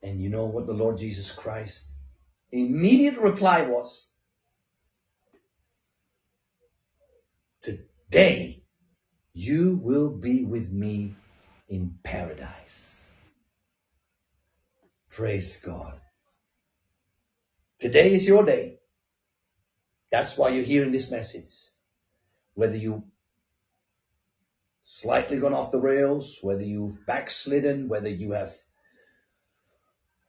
And 0.03 0.21
you 0.21 0.31
know 0.31 0.47
what 0.47 0.67
the 0.67 0.73
Lord 0.75 0.99
Jesus 0.99 1.33
Christ 1.33 1.93
immediate 2.53 3.19
reply 3.19 3.63
was? 3.63 4.09
Today 7.63 8.63
you 9.35 9.81
will 9.83 10.11
be 10.11 10.45
with 10.45 10.71
me 10.71 11.15
in 11.69 11.99
paradise. 12.05 13.03
Praise 15.11 15.59
God. 15.59 16.01
Today 17.79 18.15
is 18.15 18.27
your 18.27 18.45
day. 18.45 18.76
That's 20.11 20.37
why 20.39 20.51
you're 20.51 20.65
hearing 20.65 20.93
this 20.93 21.11
message. 21.11 21.51
Whether 22.55 22.77
you 22.77 23.05
slightly 24.83 25.39
gone 25.39 25.53
off 25.53 25.73
the 25.73 25.81
rails, 25.81 26.39
whether 26.43 26.63
you've 26.63 27.05
backslidden, 27.07 27.89
whether 27.89 28.09
you 28.09 28.33
have 28.33 28.55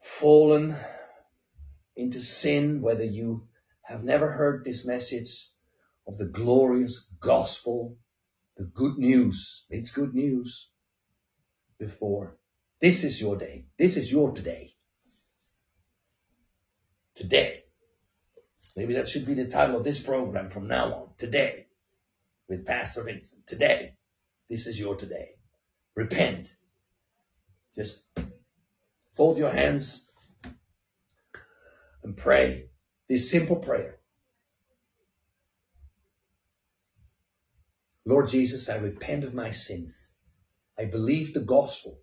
fallen 0.02 0.76
into 1.96 2.20
sin, 2.20 2.82
whether 2.82 3.04
you 3.04 3.48
have 3.82 4.04
never 4.04 4.32
heard 4.32 4.64
this 4.64 4.86
message 4.86 5.50
of 6.08 6.18
the 6.18 6.26
glorious 6.26 7.08
gospel, 7.20 7.98
the 8.58 8.64
good 8.64 8.98
news. 8.98 9.64
It's 9.70 9.92
good 9.92 10.14
news 10.14 10.70
before. 11.80 12.38
This 12.80 13.04
is 13.04 13.20
your 13.20 13.38
day. 13.38 13.66
This 13.78 13.98
is 13.98 14.12
your 14.12 14.32
today. 14.32 14.74
Today. 17.16 17.64
Maybe 18.78 18.94
that 18.94 19.08
should 19.08 19.26
be 19.26 19.34
the 19.34 19.48
title 19.48 19.76
of 19.76 19.84
this 19.84 20.00
program 20.00 20.52
from 20.52 20.68
now 20.68 20.94
on. 20.94 21.10
Today. 21.18 21.66
With 22.48 22.64
Pastor 22.64 23.04
Vincent. 23.04 23.48
Today. 23.48 23.96
This 24.52 24.68
is 24.68 24.80
your 24.80 24.96
today. 24.96 25.30
Repent. 25.96 26.56
Just 27.76 28.04
fold 29.14 29.40
your 29.40 29.50
hands 29.50 30.04
and 32.04 32.16
pray 32.16 32.70
this 33.10 33.32
simple 33.32 33.56
prayer. 33.56 33.98
Lord 38.06 38.28
Jesus, 38.28 38.70
I 38.70 38.78
repent 38.78 39.24
of 39.24 39.34
my 39.34 39.50
sins. 39.50 40.14
I 40.78 40.86
believe 40.86 41.34
the 41.34 41.40
gospel. 41.40 42.00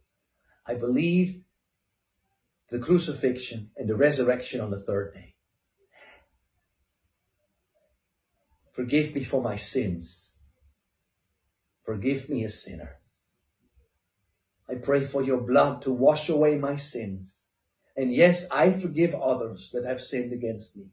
I 0.66 0.74
believe 0.74 1.40
the 2.68 2.80
crucifixion 2.80 3.70
and 3.76 3.88
the 3.88 3.94
resurrection 3.94 4.60
on 4.60 4.72
the 4.72 4.82
third 4.82 5.14
day. 5.14 5.33
Forgive 8.74 9.14
me 9.14 9.24
for 9.24 9.40
my 9.40 9.56
sins. 9.56 10.32
Forgive 11.84 12.28
me 12.28 12.44
a 12.44 12.48
sinner. 12.48 12.96
I 14.68 14.74
pray 14.74 15.04
for 15.04 15.22
your 15.22 15.40
blood 15.40 15.82
to 15.82 15.92
wash 15.92 16.28
away 16.28 16.58
my 16.58 16.76
sins. 16.76 17.40
And 17.96 18.12
yes, 18.12 18.50
I 18.50 18.72
forgive 18.72 19.14
others 19.14 19.70
that 19.72 19.84
have 19.84 20.00
sinned 20.00 20.32
against 20.32 20.76
me. 20.76 20.86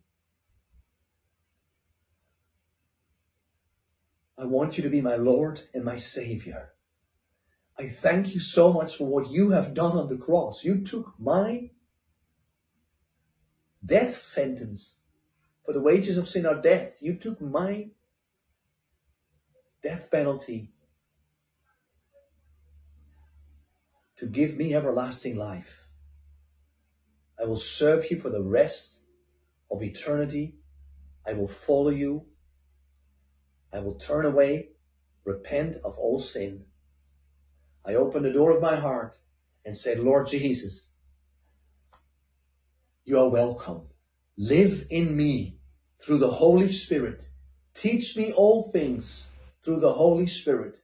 I 4.38 4.46
want 4.46 4.78
you 4.78 4.84
to 4.84 4.90
be 4.90 5.02
my 5.02 5.16
Lord 5.16 5.60
and 5.74 5.84
my 5.84 5.96
Savior. 5.96 6.74
I 7.78 7.88
thank 7.88 8.36
you 8.36 8.40
so 8.40 8.72
much 8.72 8.98
for 8.98 9.06
what 9.06 9.32
you 9.32 9.52
have 9.52 9.74
done 9.74 9.98
on 9.98 10.08
the 10.08 10.18
cross. 10.18 10.64
You 10.64 10.84
took 10.84 11.14
my 11.20 11.72
death 13.84 14.22
sentence. 14.22 15.01
For 15.66 15.74
the 15.74 15.82
wages 15.82 16.18
of 16.18 16.28
sin 16.28 16.46
are 16.46 16.60
death. 16.62 16.98
You 17.02 17.16
took 17.16 17.40
my 17.40 17.90
death 19.84 20.10
penalty 20.12 20.72
to 24.18 24.26
give 24.26 24.56
me 24.56 24.76
everlasting 24.76 25.36
life. 25.36 25.86
I 27.40 27.46
will 27.46 27.58
serve 27.58 28.10
you 28.12 28.20
for 28.20 28.30
the 28.30 28.42
rest 28.42 29.00
of 29.72 29.82
eternity. 29.82 30.56
I 31.26 31.34
will 31.34 31.48
follow 31.48 31.90
you. 31.90 32.26
I 33.74 33.80
will 33.80 33.96
turn 33.96 34.26
away, 34.26 34.70
repent 35.26 35.78
of 35.84 35.98
all 35.98 36.20
sin. 36.20 36.66
I 37.86 37.96
open 37.96 38.24
the 38.24 38.34
door 38.34 38.52
of 38.52 38.62
my 38.62 38.76
heart 38.76 39.18
and 39.66 39.76
say, 39.76 39.96
Lord 39.96 40.28
Jesus, 40.28 40.90
you 43.06 43.20
are 43.20 43.30
welcome. 43.30 43.88
Live 44.38 44.88
in 44.90 45.16
me 45.16 45.58
through 46.02 46.20
the 46.20 46.32
Holy 46.32 46.72
Spirit. 46.72 47.28
Teach 47.74 48.16
me 48.18 48.34
all 48.34 48.72
things 48.72 49.26
through 49.64 49.80
the 49.80 49.94
Holy 49.94 50.28
Spirit. 50.28 50.78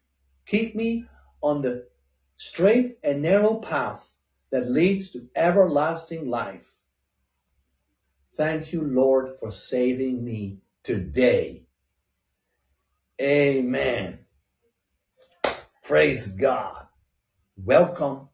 Keep 0.46 0.76
me 0.76 1.06
on 1.42 1.62
the 1.62 1.88
straight 2.36 2.98
and 3.04 3.22
narrow 3.22 3.56
path 3.56 4.06
that 4.52 4.70
leads 4.70 5.12
to 5.12 5.28
everlasting 5.36 6.30
life. 6.30 6.72
Thank 8.36 8.74
you, 8.74 8.84
Lord, 8.84 9.40
for 9.40 9.52
saving 9.52 10.24
me 10.24 10.60
today. 10.84 11.64
Amen. 13.20 14.20
Praise 15.84 16.28
God. 16.28 16.86
Welcome 17.58 18.30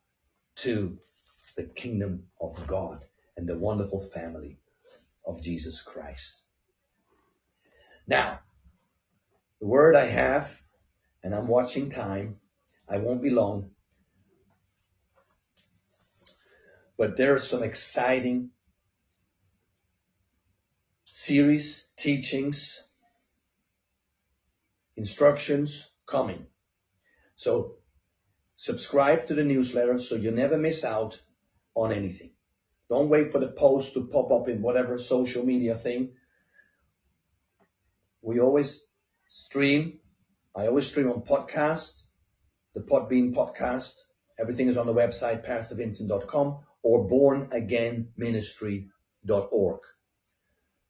to 0.57 0.97
the 1.55 1.63
kingdom 1.63 2.25
of 2.41 2.67
God 2.67 3.05
and 3.37 3.47
the 3.47 3.57
wonderful 3.57 4.01
family 4.01 4.57
of 5.25 5.41
Jesus 5.41 5.81
Christ. 5.81 6.43
Now, 8.07 8.39
the 9.59 9.67
word 9.67 9.95
I 9.95 10.05
have, 10.05 10.61
and 11.23 11.33
I'm 11.33 11.47
watching 11.47 11.89
time, 11.89 12.39
I 12.87 12.97
won't 12.97 13.21
be 13.21 13.29
long, 13.29 13.71
but 16.97 17.15
there 17.15 17.33
are 17.33 17.39
some 17.39 17.63
exciting 17.63 18.51
series, 21.05 21.87
teachings, 21.95 22.85
instructions 24.97 25.89
coming. 26.05 26.45
So 27.35 27.77
subscribe 28.57 29.27
to 29.27 29.33
the 29.33 29.43
newsletter 29.43 29.99
so 29.99 30.15
you 30.15 30.31
never 30.31 30.57
miss 30.57 30.83
out 30.83 31.21
on 31.73 31.91
anything. 31.91 32.32
Don't 32.93 33.09
wait 33.09 33.31
for 33.31 33.39
the 33.39 33.47
post 33.47 33.95
to 33.95 34.05
pop 34.05 34.31
up 34.31 34.47
in 34.47 34.61
whatever 34.61 34.99
social 34.99 35.43
media 35.43 35.75
thing. 35.75 36.13
we 38.21 38.39
always 38.39 38.85
stream. 39.27 39.99
I 40.55 40.67
always 40.67 40.85
stream 40.85 41.09
on 41.09 41.23
podcast, 41.23 42.03
the 42.75 42.81
Podbean 42.81 43.33
podcast. 43.33 43.95
Everything 44.37 44.67
is 44.67 44.77
on 44.77 44.85
the 44.85 44.93
website, 44.93 45.43
pastorvincent.com 45.43 46.59
or 46.83 47.09
bornagainministry.org. 47.09 49.79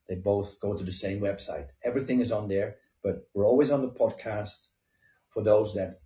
They 0.09 0.15
both 0.15 0.59
go 0.59 0.77
to 0.77 0.83
the 0.83 0.91
same 0.91 1.21
website. 1.21 1.67
Everything 1.85 2.19
is 2.19 2.33
on 2.33 2.49
there, 2.49 2.79
but 3.01 3.29
we're 3.33 3.47
always 3.47 3.71
on 3.71 3.81
the 3.81 3.91
podcast 3.91 4.67
for 5.29 5.41
those 5.41 5.75
that 5.75 6.01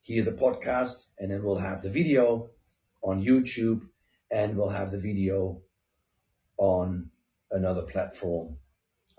hear 0.00 0.22
the 0.22 0.30
podcast 0.30 1.06
and 1.18 1.32
then 1.32 1.42
we'll 1.42 1.56
have 1.56 1.82
the 1.82 1.90
video 1.90 2.50
on 3.02 3.20
YouTube 3.20 3.88
and 4.30 4.56
we'll 4.56 4.68
have 4.68 4.90
the 4.90 4.98
video 4.98 5.60
on 6.56 7.10
another 7.50 7.82
platform, 7.82 8.56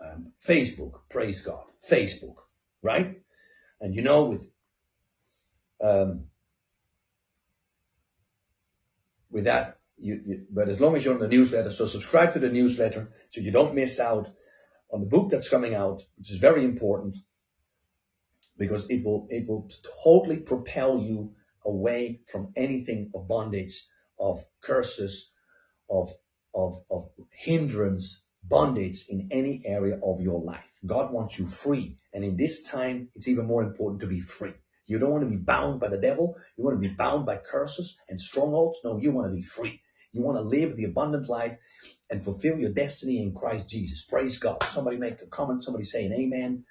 um, 0.03 0.31
Facebook. 0.45 1.01
Praise 1.09 1.41
God, 1.41 1.63
Facebook, 1.89 2.35
right? 2.81 3.19
And 3.81 3.95
you 3.95 4.01
know, 4.01 4.25
with 4.25 4.47
um, 5.81 6.25
with 9.31 9.45
that, 9.45 9.79
you, 9.97 10.21
you, 10.25 10.45
but 10.51 10.69
as 10.69 10.79
long 10.79 10.95
as 10.95 11.05
you're 11.05 11.13
on 11.13 11.19
the 11.19 11.27
newsletter, 11.27 11.71
so 11.71 11.85
subscribe 11.85 12.33
to 12.33 12.39
the 12.39 12.49
newsletter 12.49 13.11
so 13.29 13.41
you 13.41 13.51
don't 13.51 13.75
miss 13.75 13.99
out 13.99 14.29
on 14.91 15.01
the 15.01 15.07
book 15.07 15.29
that's 15.29 15.49
coming 15.49 15.75
out, 15.75 16.03
which 16.17 16.31
is 16.31 16.37
very 16.37 16.65
important 16.65 17.15
because 18.57 18.85
it 18.89 19.03
will 19.03 19.27
it 19.29 19.47
will 19.47 19.69
totally 20.03 20.37
propel 20.37 20.99
you 20.99 21.33
away 21.65 22.19
from 22.31 22.51
anything 22.55 23.11
of 23.15 23.27
bondage, 23.27 23.85
of 24.19 24.43
curses, 24.61 25.31
of 25.89 26.13
of 26.53 26.83
of 26.89 27.09
hindrance, 27.31 28.23
bondage 28.43 29.05
in 29.09 29.29
any 29.31 29.61
area 29.65 29.99
of 30.03 30.21
your 30.21 30.41
life. 30.41 30.65
God 30.85 31.11
wants 31.11 31.37
you 31.37 31.47
free, 31.47 31.97
and 32.13 32.23
in 32.23 32.37
this 32.37 32.63
time, 32.63 33.09
it's 33.15 33.27
even 33.27 33.45
more 33.45 33.63
important 33.63 34.01
to 34.01 34.07
be 34.07 34.19
free. 34.21 34.53
You 34.85 34.97
don't 34.97 35.11
want 35.11 35.23
to 35.23 35.29
be 35.29 35.35
bound 35.35 35.79
by 35.79 35.89
the 35.89 35.97
devil. 35.97 36.35
You 36.57 36.63
want 36.63 36.81
to 36.81 36.89
be 36.89 36.95
bound 36.95 37.25
by 37.25 37.37
curses 37.37 37.99
and 38.09 38.19
strongholds. 38.19 38.79
No, 38.83 38.97
you 38.97 39.11
want 39.11 39.29
to 39.29 39.35
be 39.35 39.43
free. 39.43 39.81
You 40.11 40.23
want 40.23 40.37
to 40.37 40.41
live 40.41 40.75
the 40.75 40.85
abundant 40.85 41.29
life 41.29 41.57
and 42.09 42.23
fulfill 42.23 42.57
your 42.57 42.71
destiny 42.71 43.21
in 43.21 43.35
Christ 43.35 43.69
Jesus. 43.69 44.03
Praise 44.03 44.39
God. 44.39 44.63
Somebody 44.63 44.97
make 44.97 45.21
a 45.21 45.27
comment. 45.27 45.63
Somebody 45.63 45.85
say 45.85 46.05
an 46.05 46.13
amen. 46.13 46.65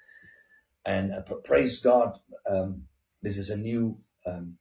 And 0.85 1.13
uh, 1.13 1.21
praise 1.45 1.79
God. 1.79 2.19
Um, 2.49 2.83
this 3.21 3.37
is 3.37 3.49
a 3.49 3.57
new 3.57 3.97
um, 4.25 4.57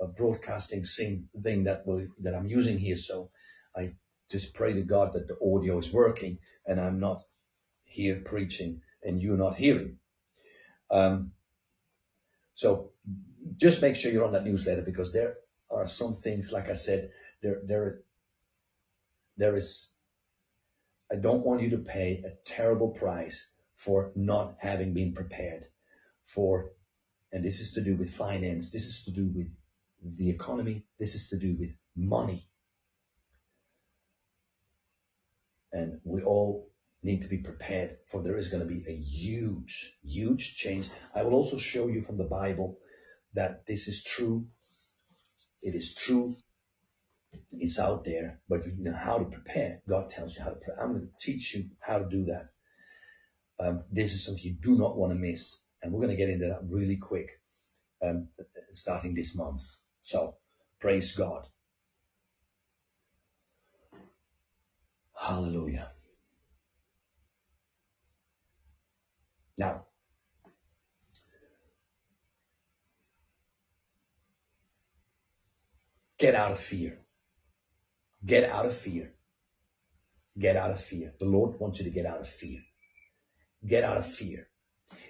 a 0.00 0.06
broadcasting 0.06 0.84
thing 0.84 1.64
that 1.64 1.86
will, 1.86 2.06
that 2.20 2.34
I'm 2.34 2.46
using 2.46 2.78
here. 2.78 2.96
So 2.96 3.30
I 3.76 3.94
just 4.30 4.54
pray 4.54 4.72
to 4.74 4.82
God 4.82 5.12
that 5.14 5.28
the 5.28 5.36
audio 5.42 5.78
is 5.78 5.92
working 5.92 6.38
and 6.66 6.80
I'm 6.80 7.00
not 7.00 7.22
here 7.84 8.16
preaching 8.24 8.80
and 9.02 9.20
you're 9.20 9.36
not 9.36 9.56
hearing. 9.56 9.98
Um, 10.90 11.32
so 12.54 12.92
just 13.56 13.82
make 13.82 13.96
sure 13.96 14.10
you're 14.10 14.24
on 14.24 14.32
that 14.32 14.44
newsletter 14.44 14.82
because 14.82 15.12
there 15.12 15.36
are 15.70 15.86
some 15.86 16.14
things, 16.14 16.52
like 16.52 16.68
I 16.68 16.74
said, 16.74 17.10
there, 17.42 17.60
there, 17.64 18.00
there 19.36 19.56
is, 19.56 19.90
I 21.12 21.16
don't 21.16 21.44
want 21.44 21.62
you 21.62 21.70
to 21.70 21.78
pay 21.78 22.22
a 22.24 22.30
terrible 22.44 22.90
price 22.90 23.48
for 23.76 24.12
not 24.14 24.56
having 24.58 24.94
been 24.94 25.12
prepared 25.12 25.66
for, 26.26 26.70
and 27.32 27.44
this 27.44 27.60
is 27.60 27.72
to 27.72 27.80
do 27.80 27.96
with 27.96 28.14
finance. 28.14 28.70
This 28.70 28.86
is 28.86 29.04
to 29.04 29.10
do 29.10 29.26
with 29.26 29.48
the 30.04 30.30
economy. 30.30 30.84
This 30.98 31.14
is 31.14 31.28
to 31.30 31.38
do 31.38 31.56
with 31.58 31.70
money. 31.96 32.46
And 35.72 36.00
we 36.04 36.22
all 36.22 36.70
need 37.02 37.22
to 37.22 37.28
be 37.28 37.38
prepared 37.38 37.98
for 38.06 38.22
there 38.22 38.36
is 38.36 38.48
going 38.48 38.66
to 38.66 38.74
be 38.74 38.84
a 38.88 38.94
huge, 38.94 39.92
huge 40.02 40.56
change. 40.56 40.88
I 41.14 41.22
will 41.22 41.34
also 41.34 41.58
show 41.58 41.88
you 41.88 42.00
from 42.00 42.16
the 42.16 42.24
Bible 42.24 42.78
that 43.34 43.66
this 43.66 43.88
is 43.88 44.02
true. 44.02 44.46
It 45.62 45.74
is 45.74 45.94
true. 45.94 46.36
It's 47.50 47.78
out 47.78 48.04
there, 48.04 48.40
but 48.48 48.64
you 48.66 48.72
know 48.78 48.94
how 48.94 49.18
to 49.18 49.24
prepare. 49.24 49.80
God 49.88 50.10
tells 50.10 50.36
you 50.36 50.42
how 50.42 50.50
to 50.50 50.56
prepare. 50.56 50.82
I'm 50.82 50.92
going 50.92 51.08
to 51.08 51.26
teach 51.26 51.54
you 51.54 51.64
how 51.80 51.98
to 51.98 52.08
do 52.08 52.26
that. 52.26 52.50
Um, 53.58 53.84
this 53.90 54.14
is 54.14 54.24
something 54.24 54.44
you 54.44 54.56
do 54.60 54.76
not 54.76 54.96
want 54.96 55.12
to 55.12 55.18
miss. 55.18 55.62
And 55.82 55.92
we're 55.92 56.00
going 56.00 56.16
to 56.16 56.22
get 56.22 56.30
into 56.30 56.46
that 56.46 56.60
really 56.68 56.96
quick, 56.96 57.28
um, 58.02 58.28
starting 58.72 59.14
this 59.14 59.34
month. 59.34 59.62
So 60.04 60.36
praise 60.80 61.12
God. 61.12 61.46
Hallelujah. 65.18 65.90
Now, 69.56 69.86
get 76.18 76.34
out 76.34 76.52
of 76.52 76.58
fear. 76.58 76.98
Get 78.26 78.44
out 78.50 78.66
of 78.66 78.76
fear. 78.76 79.14
Get 80.38 80.56
out 80.56 80.70
of 80.70 80.80
fear. 80.80 81.14
The 81.18 81.24
Lord 81.26 81.58
wants 81.58 81.78
you 81.78 81.84
to 81.84 81.90
get 81.90 82.04
out 82.04 82.20
of 82.20 82.28
fear. 82.28 82.60
Get 83.66 83.84
out 83.84 83.96
of 83.96 84.06
fear. 84.06 84.48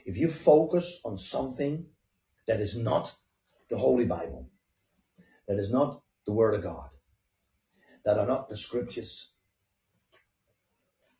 If 0.06 0.16
you 0.16 0.28
focus 0.28 1.00
on 1.04 1.16
something 1.16 1.86
that 2.46 2.60
is 2.60 2.76
not 2.76 3.12
the 3.70 3.78
Holy 3.78 4.04
Bible, 4.04 4.50
that 5.48 5.58
is 5.58 5.70
not 5.70 6.02
the 6.26 6.32
Word 6.32 6.54
of 6.54 6.62
God, 6.62 6.88
that 8.04 8.18
are 8.18 8.26
not 8.26 8.48
the 8.48 8.56
scriptures, 8.56 9.32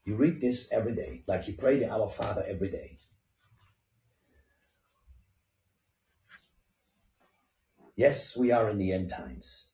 you 0.05 0.17
read 0.17 0.41
this 0.41 0.71
every 0.73 0.95
day, 0.95 1.23
like 1.27 1.49
you 1.49 1.55
pray 1.55 1.79
the 1.79 1.91
Our 1.91 2.09
Father 2.09 2.45
every 2.47 2.71
day. 2.71 2.99
Yes, 7.97 8.37
we 8.37 8.51
are 8.51 8.69
in 8.69 8.79
the 8.79 8.93
end 8.93 9.11
times. 9.11 9.69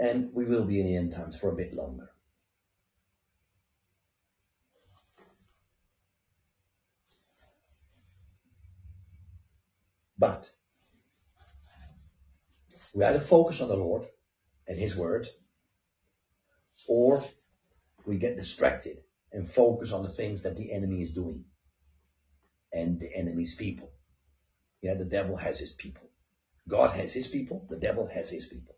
And 0.00 0.30
we 0.32 0.44
will 0.44 0.64
be 0.64 0.80
in 0.80 0.86
the 0.86 0.96
end 0.96 1.12
times 1.12 1.36
for 1.36 1.50
a 1.52 1.56
bit 1.56 1.74
longer. 1.74 2.08
But 10.18 10.50
we 12.94 13.04
either 13.04 13.20
focus 13.20 13.60
on 13.60 13.68
the 13.68 13.76
Lord 13.76 14.06
and 14.68 14.78
His 14.78 14.96
Word, 14.96 15.28
or 16.88 17.22
we 18.06 18.18
get 18.18 18.36
distracted 18.36 18.98
and 19.32 19.50
focus 19.50 19.92
on 19.92 20.02
the 20.04 20.08
things 20.08 20.42
that 20.42 20.56
the 20.56 20.72
enemy 20.72 21.02
is 21.02 21.12
doing 21.12 21.44
and 22.72 23.00
the 23.00 23.14
enemy's 23.14 23.54
people. 23.56 23.90
Yeah, 24.82 24.94
the 24.94 25.04
devil 25.04 25.36
has 25.36 25.58
his 25.58 25.72
people. 25.72 26.08
God 26.68 26.90
has 26.90 27.12
his 27.12 27.26
people. 27.26 27.66
The 27.68 27.76
devil 27.76 28.06
has 28.06 28.30
his 28.30 28.46
people. 28.46 28.74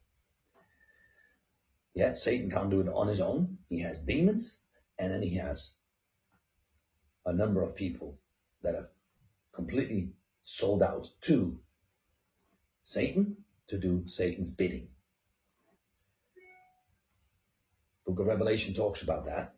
Yeah, 1.94 2.12
Satan 2.14 2.50
can't 2.50 2.70
do 2.70 2.80
it 2.80 2.88
on 2.88 3.08
his 3.08 3.20
own. 3.20 3.58
He 3.68 3.80
has 3.80 4.00
demons 4.00 4.60
and 4.98 5.12
then 5.12 5.22
he 5.22 5.36
has 5.36 5.74
a 7.24 7.32
number 7.32 7.62
of 7.62 7.74
people 7.74 8.18
that 8.62 8.74
are 8.74 8.88
completely 9.52 10.12
sold 10.42 10.82
out 10.82 11.08
to 11.22 11.58
Satan 12.84 13.36
to 13.68 13.78
do 13.78 14.04
Satan's 14.06 14.50
bidding. 14.50 14.88
Book 18.06 18.20
of 18.20 18.26
Revelation 18.26 18.74
talks 18.74 19.02
about 19.02 19.26
that. 19.26 19.54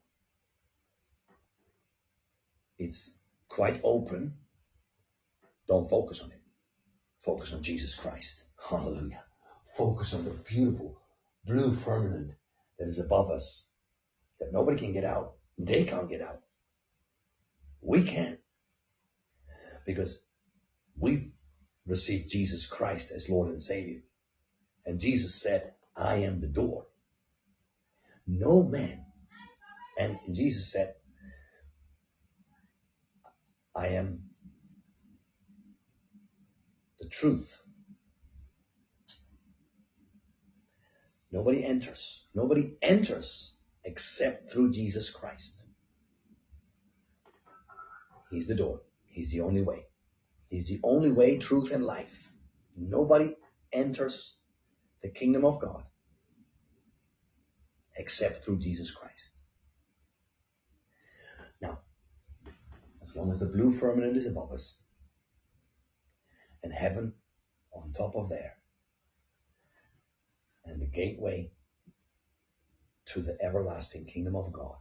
It's 2.79 3.13
quite 3.49 3.81
open. 3.85 4.35
Don't 5.67 5.91
focus 5.91 6.21
on 6.21 6.31
it. 6.31 6.41
Focus 7.21 7.53
on 7.53 7.63
Jesus 7.63 7.95
Christ. 7.95 8.45
Hallelujah. 8.71 9.23
Focus 9.77 10.15
on 10.15 10.25
the 10.25 10.31
beautiful 10.31 10.99
blue 11.45 11.75
firmament 11.75 12.33
that 12.79 12.89
is 12.89 12.99
above 12.99 13.31
us 13.31 13.67
that 14.41 14.53
nobody 14.53 14.79
can 14.79 14.93
get 14.93 15.05
out. 15.05 15.35
They 15.59 15.85
can't 15.85 16.09
get 16.09 16.23
out. 16.23 16.41
We 17.81 18.03
can. 18.03 18.39
Because 19.85 20.21
we've 20.99 21.33
received 21.89 22.31
Jesus 22.31 22.67
Christ 22.67 23.11
as 23.11 23.29
Lord 23.29 23.49
and 23.49 23.61
Savior. 23.61 24.03
And 24.87 25.01
Jesus 25.01 25.41
said, 25.41 25.73
I 25.97 26.17
am 26.17 26.41
the 26.41 26.47
door. 26.47 26.87
No 28.27 28.63
man. 28.63 29.05
And 29.99 30.19
Jesus 30.33 30.71
said, 30.71 30.95
I 33.75 33.89
am 33.89 34.21
the 37.01 37.09
truth. 37.09 37.63
Nobody 41.31 41.65
enters. 41.65 42.27
Nobody 42.35 42.77
enters 42.81 43.55
except 43.85 44.51
through 44.51 44.71
Jesus 44.73 45.11
Christ. 45.11 45.65
He's 48.31 48.47
the 48.47 48.55
door. 48.55 48.81
He's 49.07 49.31
the 49.31 49.41
only 49.41 49.63
way. 49.63 49.88
He's 50.49 50.67
the 50.67 50.81
only 50.83 51.11
way, 51.11 51.39
truth, 51.39 51.73
and 51.73 51.85
life. 51.85 52.33
Nobody 52.77 53.37
enters 53.73 54.39
the 55.03 55.09
kingdom 55.09 55.45
of 55.45 55.61
God 55.61 55.85
except 57.97 58.45
through 58.45 58.59
Jesus 58.59 58.91
Christ. 58.91 59.39
Now, 61.61 61.81
as 63.03 63.15
long 63.15 63.31
as 63.31 63.39
the 63.39 63.47
blue 63.47 63.73
firmament 63.73 64.17
is 64.17 64.27
above 64.27 64.53
us 64.53 64.79
and 66.63 66.73
heaven 66.73 67.15
on 67.73 67.93
top 67.93 68.15
of 68.17 68.29
there 68.29 68.55
and 70.65 70.81
the 70.81 70.87
gateway 70.87 71.51
to 73.07 73.21
the 73.21 73.37
everlasting 73.43 74.07
kingdom 74.07 74.37
of 74.37 74.53
God, 74.53 74.77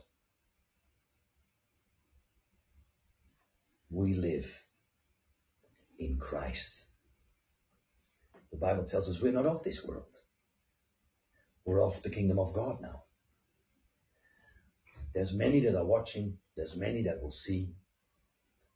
we 3.89 4.13
live 4.13 4.63
in 5.97 6.17
Christ. 6.17 6.83
The 8.51 8.57
Bible 8.57 8.85
tells 8.85 9.09
us 9.09 9.21
we're 9.21 9.31
not 9.31 9.45
of 9.45 9.63
this 9.63 9.85
world. 9.85 10.15
We're 11.65 11.83
of 11.83 12.01
the 12.01 12.09
kingdom 12.09 12.39
of 12.39 12.53
God 12.53 12.79
now. 12.81 13.03
There's 15.13 15.33
many 15.33 15.61
that 15.61 15.75
are 15.75 15.85
watching. 15.85 16.37
There's 16.55 16.75
many 16.75 17.03
that 17.03 17.21
will 17.21 17.31
see 17.31 17.73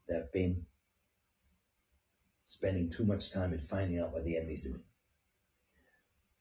that 0.08 0.18
have 0.18 0.32
been 0.34 0.66
spending 2.46 2.90
too 2.90 3.06
much 3.06 3.32
time 3.32 3.54
in 3.54 3.60
finding 3.60 4.00
out 4.00 4.12
what 4.12 4.26
the 4.26 4.38
enemy's 4.38 4.62
doing. 4.62 4.84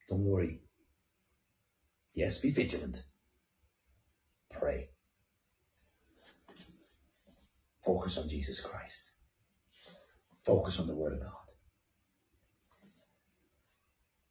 Don't 0.09 0.25
worry. 0.25 0.59
Yes, 2.13 2.39
be 2.39 2.51
vigilant. 2.51 3.01
Pray. 4.51 4.89
Focus 7.85 8.17
on 8.17 8.27
Jesus 8.27 8.59
Christ. 8.59 9.10
Focus 10.43 10.79
on 10.79 10.87
the 10.87 10.95
Word 10.95 11.13
of 11.13 11.21
God. 11.21 11.31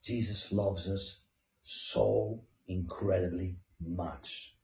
Jesus 0.03 0.51
loves 0.51 0.89
us 0.89 1.23
so 1.63 2.43
incredibly 2.67 3.57
much. 3.81 4.57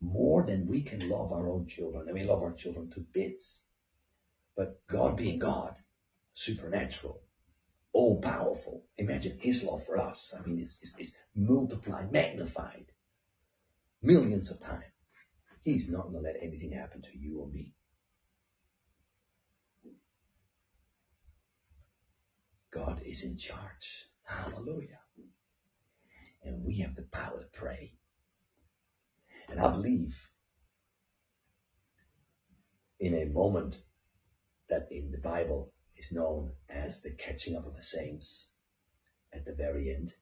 More 0.00 0.42
than 0.42 0.66
we 0.66 0.82
can 0.82 1.08
love 1.08 1.32
our 1.32 1.48
own 1.48 1.66
children. 1.66 2.08
And 2.08 2.14
we 2.14 2.24
love 2.24 2.42
our 2.42 2.52
children 2.52 2.90
to 2.90 3.00
bits. 3.00 3.62
But 4.56 4.80
God 4.86 5.16
being 5.16 5.38
God, 5.38 5.76
supernatural, 6.32 7.22
all 7.92 8.20
powerful. 8.20 8.84
Imagine 8.98 9.38
his 9.38 9.62
love 9.62 9.84
for 9.84 9.98
us. 9.98 10.34
I 10.38 10.46
mean, 10.46 10.58
it's, 10.60 10.78
it's, 10.82 10.94
it's 10.98 11.12
multiplied, 11.34 12.12
magnified 12.12 12.86
millions 14.02 14.50
of 14.50 14.60
times. 14.60 14.84
He's 15.64 15.88
not 15.88 16.10
going 16.10 16.14
to 16.14 16.20
let 16.20 16.42
anything 16.42 16.72
happen 16.72 17.02
to 17.02 17.18
you 17.18 17.40
or 17.40 17.48
me. 17.48 17.74
God 22.72 23.00
is 23.04 23.24
in 23.24 23.36
charge. 23.36 24.06
Hallelujah. 24.22 25.00
And 26.42 26.64
we 26.64 26.78
have 26.78 26.94
the 26.94 27.02
power 27.02 27.40
to 27.40 27.58
pray. 27.58 27.94
And 29.48 29.60
I 29.60 29.68
believe 29.68 30.30
in 33.00 33.14
a 33.14 33.24
moment 33.26 33.78
that 34.68 34.86
in 34.90 35.10
the 35.10 35.18
Bible 35.18 35.72
is 35.96 36.12
known 36.12 36.52
as 36.68 37.00
the 37.00 37.10
catching 37.10 37.56
up 37.56 37.66
of 37.66 37.74
the 37.74 37.82
saints 37.82 38.50
at 39.32 39.44
the 39.44 39.52
very 39.52 39.92
end, 39.94 40.12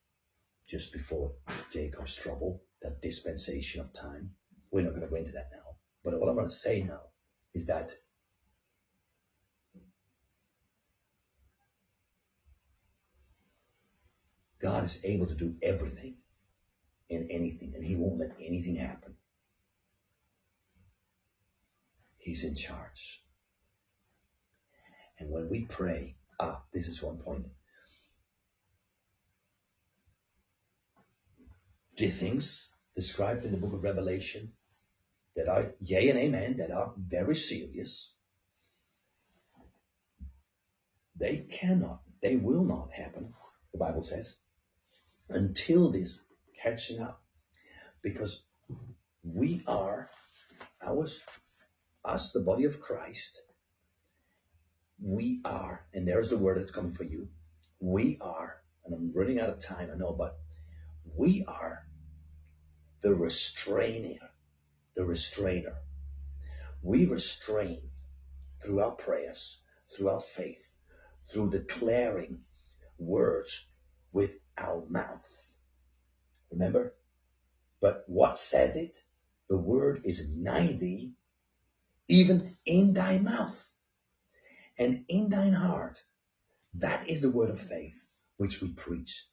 just 0.67 0.91
before 0.91 1.33
Jacob's 1.71 2.15
trouble, 2.15 2.63
that 2.81 3.01
dispensation 3.01 3.81
of 3.81 3.93
time. 3.93 4.31
We're 4.71 4.83
not 4.83 4.91
going 4.91 5.01
to 5.01 5.07
go 5.07 5.15
into 5.15 5.31
that 5.33 5.49
now. 5.51 5.75
But 6.03 6.19
what 6.19 6.29
I'm 6.29 6.35
going 6.35 6.49
to 6.49 6.53
say 6.53 6.83
now 6.83 7.01
is 7.53 7.65
that 7.67 7.93
God 14.69 14.83
is 14.83 14.99
able 15.03 15.25
to 15.25 15.33
do 15.33 15.55
everything 15.63 16.17
and 17.09 17.31
anything, 17.31 17.73
and 17.73 17.83
He 17.83 17.95
won't 17.95 18.19
let 18.19 18.35
anything 18.39 18.75
happen. 18.75 19.15
He's 22.19 22.43
in 22.43 22.53
charge. 22.53 23.23
And 25.17 25.31
when 25.31 25.49
we 25.49 25.61
pray, 25.65 26.17
ah, 26.39 26.61
this 26.71 26.87
is 26.87 27.01
one 27.01 27.17
point. 27.17 27.47
The 31.97 32.09
things 32.09 32.69
described 32.93 33.45
in 33.45 33.51
the 33.51 33.57
book 33.57 33.73
of 33.73 33.81
Revelation 33.81 34.53
that 35.35 35.49
are 35.49 35.73
yea 35.79 36.09
and 36.09 36.19
amen, 36.19 36.57
that 36.57 36.69
are 36.69 36.93
very 36.95 37.35
serious, 37.35 38.13
they 41.15 41.37
cannot, 41.37 42.01
they 42.21 42.35
will 42.35 42.63
not 42.63 42.91
happen, 42.91 43.33
the 43.71 43.79
Bible 43.79 44.03
says, 44.03 44.37
until 45.29 45.91
this 45.91 46.23
catching 46.61 47.01
up. 47.01 47.21
Because 48.01 48.43
we 49.23 49.63
are, 49.67 50.09
ours, 50.81 51.21
us, 52.03 52.31
the 52.31 52.39
body 52.39 52.65
of 52.65 52.79
Christ, 52.79 53.41
we 55.01 55.41
are, 55.45 55.85
and 55.93 56.07
there's 56.07 56.29
the 56.29 56.37
word 56.37 56.57
that's 56.57 56.71
coming 56.71 56.93
for 56.93 57.03
you. 57.03 57.29
We 57.79 58.17
are, 58.21 58.61
and 58.85 58.93
I'm 58.93 59.11
running 59.13 59.39
out 59.39 59.49
of 59.49 59.59
time, 59.59 59.89
I 59.93 59.97
know, 59.97 60.13
but 60.13 60.37
we 61.15 61.45
are 61.47 61.85
the 63.01 63.15
restrainer, 63.15 64.29
the 64.95 65.05
restrainer. 65.05 65.75
We 66.81 67.05
restrain 67.05 67.81
through 68.61 68.81
our 68.81 68.91
prayers, 68.91 69.63
through 69.95 70.09
our 70.09 70.21
faith, 70.21 70.73
through 71.31 71.51
declaring 71.51 72.41
words 72.97 73.68
with 74.13 74.31
our 74.57 74.85
mouth. 74.89 75.57
Remember? 76.51 76.95
But 77.81 78.05
what 78.07 78.39
said 78.39 78.75
it? 78.75 78.97
The 79.49 79.57
word 79.57 80.01
is 80.05 80.29
nigh 80.29 80.73
thee, 80.73 81.13
even 82.09 82.55
in 82.65 82.93
thy 82.93 83.19
mouth 83.19 83.71
and 84.79 85.05
in 85.09 85.29
thine 85.29 85.53
heart. 85.53 86.03
That 86.75 87.09
is 87.09 87.21
the 87.21 87.31
word 87.31 87.49
of 87.51 87.59
faith 87.61 88.05
which 88.37 88.61
we 88.61 88.69
preach. 88.69 89.25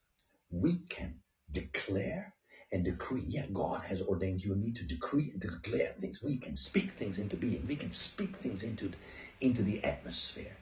We 0.51 0.79
can 0.89 1.21
declare 1.51 2.35
and 2.73 2.85
decree. 2.85 3.25
Yeah, 3.27 3.47
God 3.53 3.83
has 3.83 4.03
ordained 4.03 4.45
you 4.45 4.53
and 4.53 4.62
me 4.62 4.73
to 4.75 4.85
decree 4.85 5.31
and 5.33 5.41
declare 5.41 5.93
things. 5.93 6.23
We 6.23 6.39
can 6.39 6.57
speak 6.57 6.93
things 6.93 7.19
into 7.19 7.37
being. 7.37 7.67
We 7.69 7.77
can 7.77 7.93
speak 7.93 8.37
things 8.37 8.62
into, 8.62 8.93
into 9.41 9.62
the 9.62 9.85
atmosphere. 9.85 10.57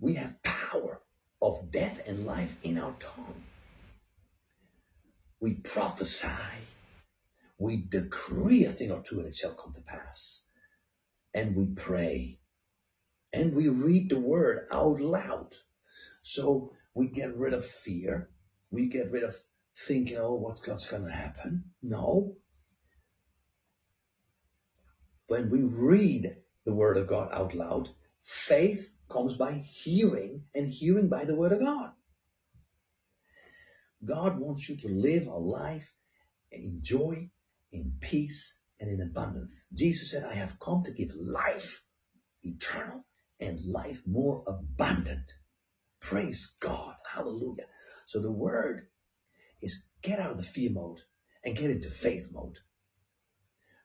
We 0.00 0.14
have 0.14 0.42
power 0.42 0.87
of 1.40 1.70
death 1.70 2.00
and 2.06 2.26
life 2.26 2.56
in 2.62 2.78
our 2.78 2.94
tongue. 2.98 3.42
We 5.40 5.54
prophesy. 5.54 6.28
We 7.58 7.76
decree 7.76 8.64
a 8.64 8.72
thing 8.72 8.92
or 8.92 9.02
two 9.02 9.18
and 9.18 9.28
it 9.28 9.34
shall 9.34 9.54
come 9.54 9.72
to 9.74 9.80
pass 9.80 10.42
and 11.34 11.56
we 11.56 11.66
pray 11.66 12.38
and 13.32 13.54
we 13.54 13.68
read 13.68 14.10
the 14.10 14.20
word 14.20 14.66
out 14.70 15.00
loud. 15.00 15.54
So 16.22 16.72
we 16.94 17.08
get 17.08 17.36
rid 17.36 17.52
of 17.52 17.64
fear. 17.64 18.30
We 18.70 18.86
get 18.86 19.10
rid 19.10 19.22
of 19.22 19.36
thinking, 19.76 20.18
oh, 20.18 20.34
what's 20.34 20.60
going 20.60 21.04
to 21.04 21.10
happen? 21.10 21.64
No. 21.82 22.36
When 25.26 25.50
we 25.50 25.62
read 25.62 26.36
the 26.64 26.74
word 26.74 26.96
of 26.96 27.06
God 27.06 27.30
out 27.32 27.54
loud, 27.54 27.90
faith 28.22 28.90
comes 29.08 29.34
by 29.34 29.52
hearing 29.52 30.44
and 30.54 30.66
hearing 30.66 31.08
by 31.08 31.24
the 31.24 31.34
word 31.34 31.52
of 31.52 31.60
God. 31.60 31.92
God 34.04 34.38
wants 34.38 34.68
you 34.68 34.76
to 34.78 34.88
live 34.88 35.26
a 35.26 35.36
life 35.36 35.92
in 36.52 36.80
joy, 36.82 37.30
in 37.72 37.94
peace, 38.00 38.58
and 38.80 38.88
in 38.88 39.00
abundance. 39.00 39.52
Jesus 39.74 40.10
said, 40.10 40.24
I 40.24 40.34
have 40.34 40.60
come 40.60 40.84
to 40.84 40.92
give 40.92 41.14
life 41.14 41.82
eternal 42.42 43.04
and 43.40 43.60
life 43.64 44.02
more 44.06 44.44
abundant. 44.46 45.32
Praise 46.00 46.56
God. 46.60 46.94
Hallelujah. 47.12 47.66
So 48.06 48.20
the 48.20 48.32
word 48.32 48.86
is 49.60 49.82
get 50.02 50.20
out 50.20 50.30
of 50.30 50.36
the 50.36 50.44
fear 50.44 50.70
mode 50.70 51.00
and 51.44 51.56
get 51.56 51.70
into 51.70 51.90
faith 51.90 52.28
mode. 52.32 52.58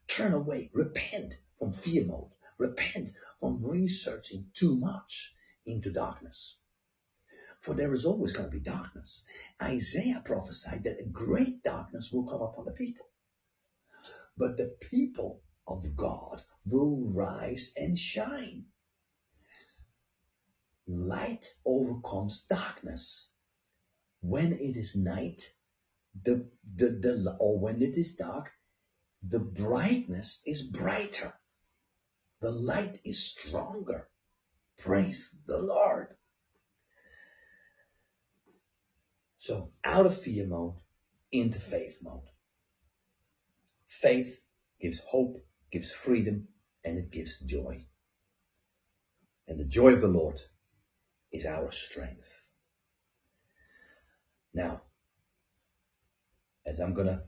Turn 0.07 0.33
away, 0.33 0.69
repent 0.73 1.33
from 1.57 1.73
fear 1.73 2.05
mode, 2.05 2.29
repent 2.57 3.11
from 3.39 3.63
researching 3.63 4.49
too 4.53 4.75
much 4.75 5.35
into 5.65 5.91
darkness. 5.91 6.57
For 7.59 7.73
there 7.73 7.93
is 7.93 8.05
always 8.05 8.33
going 8.33 8.49
to 8.49 8.57
be 8.57 8.59
darkness. 8.59 9.23
Isaiah 9.61 10.21
prophesied 10.23 10.83
that 10.83 10.99
a 10.99 11.05
great 11.05 11.63
darkness 11.63 12.11
will 12.11 12.25
come 12.25 12.41
upon 12.41 12.65
the 12.65 12.71
people. 12.71 13.05
But 14.35 14.57
the 14.57 14.75
people 14.81 15.41
of 15.67 15.95
God 15.95 16.43
will 16.65 17.13
rise 17.13 17.73
and 17.77 17.97
shine. 17.97 18.65
Light 20.87 21.53
overcomes 21.65 22.43
darkness. 22.49 23.29
When 24.21 24.53
it 24.53 24.75
is 24.75 24.95
night, 24.95 25.53
the, 26.23 26.49
the, 26.75 26.89
the, 26.89 27.37
or 27.39 27.59
when 27.59 27.81
it 27.81 27.97
is 27.97 28.15
dark, 28.15 28.51
the 29.21 29.39
brightness 29.39 30.41
is 30.45 30.61
brighter. 30.61 31.33
The 32.43 32.51
light 32.51 32.99
is 33.05 33.23
stronger. 33.23 34.09
Praise 34.77 35.33
the 35.47 35.59
Lord. 35.59 36.13
So 39.37 39.71
out 39.85 40.05
of 40.05 40.21
fear 40.21 40.45
mode 40.45 40.75
into 41.31 41.57
faith 41.57 41.99
mode. 42.01 42.27
Faith 43.87 44.43
gives 44.81 44.99
hope, 45.07 45.41
gives 45.71 45.93
freedom, 45.93 46.49
and 46.83 46.97
it 46.97 47.11
gives 47.11 47.39
joy. 47.39 47.85
And 49.47 49.57
the 49.57 49.63
joy 49.63 49.93
of 49.93 50.01
the 50.01 50.09
Lord 50.09 50.41
is 51.31 51.45
our 51.45 51.71
strength. 51.71 52.49
Now, 54.53 54.81
as 56.65 56.81
I'm 56.81 56.93
going 56.93 57.07
to 57.07 57.23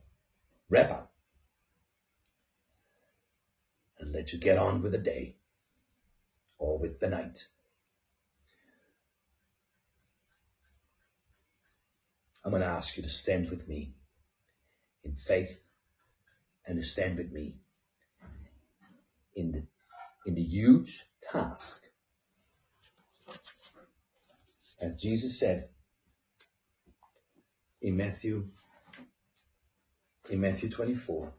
wrap 0.67 0.91
up 0.91 1.14
and 4.05 4.13
let 4.13 4.31
you 4.31 4.39
get 4.39 4.59
on 4.59 4.83
with 4.83 4.91
the 4.91 4.99
day 4.99 5.35
or 6.59 6.77
with 6.77 6.99
the 6.99 7.09
night, 7.09 7.47
I'm 12.43 12.51
going 12.51 12.61
to 12.61 12.67
ask 12.67 12.95
you 12.95 13.03
to 13.03 13.09
stand 13.09 13.49
with 13.49 13.67
me 13.67 13.95
in 15.03 15.15
faith 15.15 15.59
and 16.67 16.77
to 16.77 16.87
stand 16.87 17.17
with 17.17 17.31
me 17.31 17.55
in 19.35 19.51
the, 19.51 19.63
in 20.27 20.35
the 20.35 20.43
huge 20.43 21.03
task. 21.31 21.83
As 24.79 24.95
Jesus 25.01 25.39
said 25.39 25.69
in 27.81 27.97
Matthew, 27.97 28.49
in 30.29 30.41
Matthew 30.41 30.69
24. 30.69 31.33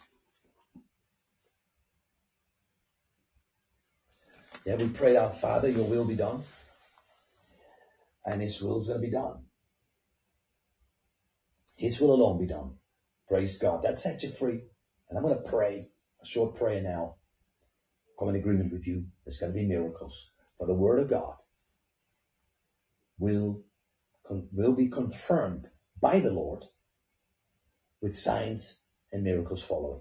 Yeah, 4.66 4.74
we 4.74 4.88
pray 4.88 5.16
out, 5.16 5.38
Father, 5.38 5.68
your 5.68 5.84
will 5.84 6.04
be 6.04 6.16
done. 6.16 6.42
And 8.24 8.42
his 8.42 8.60
will 8.60 8.80
is 8.80 8.88
going 8.88 9.00
to 9.00 9.06
be 9.06 9.12
done. 9.12 9.44
His 11.76 12.00
will 12.00 12.12
alone 12.12 12.40
be 12.40 12.48
done. 12.48 12.72
Praise 13.28 13.58
God. 13.58 13.82
That 13.84 13.96
sets 13.96 14.24
you 14.24 14.30
free. 14.30 14.64
And 15.08 15.16
I'm 15.16 15.22
going 15.22 15.40
to 15.40 15.48
pray 15.48 15.86
a 16.20 16.26
short 16.26 16.56
prayer 16.56 16.82
now. 16.82 17.14
Come 18.18 18.30
in 18.30 18.34
agreement 18.34 18.72
with 18.72 18.88
you. 18.88 19.04
There's 19.24 19.38
going 19.38 19.52
to 19.52 19.58
be 19.58 19.66
miracles. 19.68 20.30
For 20.58 20.66
the 20.66 20.74
word 20.74 20.98
of 20.98 21.08
God 21.08 21.36
will, 23.20 23.62
will 24.28 24.74
be 24.74 24.88
confirmed 24.88 25.68
by 26.00 26.18
the 26.18 26.32
Lord 26.32 26.64
with 28.02 28.18
signs 28.18 28.80
and 29.12 29.22
miracles 29.22 29.62
following. 29.62 30.00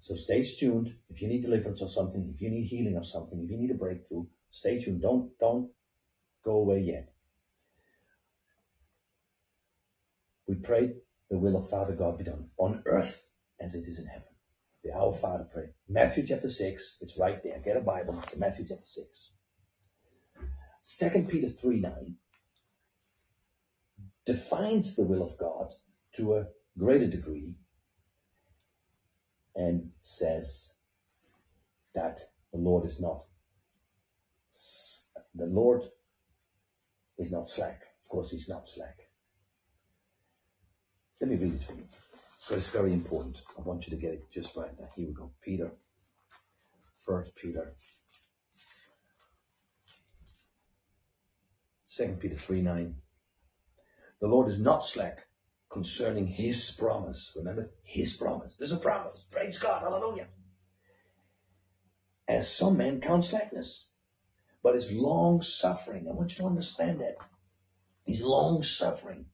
So 0.00 0.14
stay 0.14 0.42
tuned. 0.42 0.94
If 1.10 1.20
you 1.20 1.28
need 1.28 1.42
deliverance 1.42 1.82
of 1.82 1.90
something, 1.90 2.32
if 2.34 2.40
you 2.40 2.50
need 2.50 2.64
healing 2.64 2.96
of 2.96 3.06
something, 3.06 3.40
if 3.42 3.50
you 3.50 3.56
need 3.58 3.70
a 3.70 3.74
breakthrough, 3.74 4.26
stay 4.50 4.80
tuned. 4.80 5.02
Don't, 5.02 5.36
don't 5.38 5.70
go 6.44 6.52
away 6.52 6.80
yet. 6.80 7.10
We 10.46 10.54
pray 10.54 10.94
the 11.30 11.38
will 11.38 11.56
of 11.56 11.68
Father 11.68 11.94
God 11.94 12.18
be 12.18 12.24
done 12.24 12.48
on 12.56 12.82
earth 12.86 13.22
as 13.60 13.74
it 13.74 13.86
is 13.86 13.98
in 13.98 14.06
heaven. 14.06 14.28
The 14.82 14.92
Our 14.92 15.12
Father 15.12 15.46
pray. 15.52 15.70
Matthew 15.88 16.26
chapter 16.26 16.48
6, 16.48 16.98
it's 17.02 17.18
right 17.18 17.42
there. 17.42 17.58
Get 17.58 17.76
a 17.76 17.80
Bible. 17.80 18.18
It's 18.22 18.36
Matthew 18.36 18.64
chapter 18.66 18.84
6. 18.84 19.32
2 21.12 21.26
Peter 21.28 21.50
3 21.50 21.80
9 21.80 22.16
defines 24.24 24.94
the 24.94 25.02
will 25.02 25.22
of 25.22 25.36
God 25.36 25.74
to 26.16 26.36
a 26.36 26.46
greater 26.78 27.06
degree 27.06 27.54
and 29.58 29.90
says 30.00 30.72
that 31.94 32.20
the 32.52 32.58
Lord 32.58 32.86
is 32.86 33.00
not 33.00 33.24
the 35.34 35.46
Lord 35.46 35.82
is 37.18 37.30
not 37.30 37.48
slack. 37.48 37.82
Of 38.02 38.08
course, 38.08 38.30
he's 38.30 38.48
not 38.48 38.68
slack. 38.68 38.96
Let 41.20 41.30
me 41.30 41.36
read 41.36 41.54
it 41.54 41.62
for 41.62 41.72
you. 41.72 41.84
So 42.38 42.54
it's 42.54 42.70
very 42.70 42.92
important. 42.92 43.42
I 43.58 43.62
want 43.62 43.86
you 43.86 43.90
to 43.90 44.00
get 44.00 44.12
it 44.12 44.30
just 44.30 44.56
right 44.56 44.70
now. 44.78 44.88
Here 44.94 45.06
we 45.06 45.12
go. 45.12 45.32
Peter. 45.42 45.72
First 47.04 47.34
Peter. 47.34 47.74
Second 51.84 52.20
Peter 52.20 52.36
3 52.36 52.62
9. 52.62 52.94
The 54.20 54.28
Lord 54.28 54.48
is 54.48 54.60
not 54.60 54.84
slack 54.84 55.27
concerning 55.70 56.26
his 56.26 56.70
promise. 56.72 57.32
Remember, 57.36 57.70
his 57.82 58.14
promise. 58.14 58.54
There's 58.58 58.72
a 58.72 58.78
promise. 58.78 59.24
Praise 59.30 59.58
God. 59.58 59.82
Hallelujah. 59.82 60.28
As 62.28 62.50
some 62.50 62.76
men 62.76 63.00
count 63.00 63.24
slackness, 63.24 63.88
but 64.62 64.76
is 64.76 64.92
long 64.92 65.42
suffering. 65.42 66.08
I 66.08 66.12
want 66.12 66.32
you 66.32 66.38
to 66.38 66.48
understand 66.48 67.00
that. 67.00 67.16
He's 68.04 68.22
long 68.22 68.62
suffering 68.62 69.26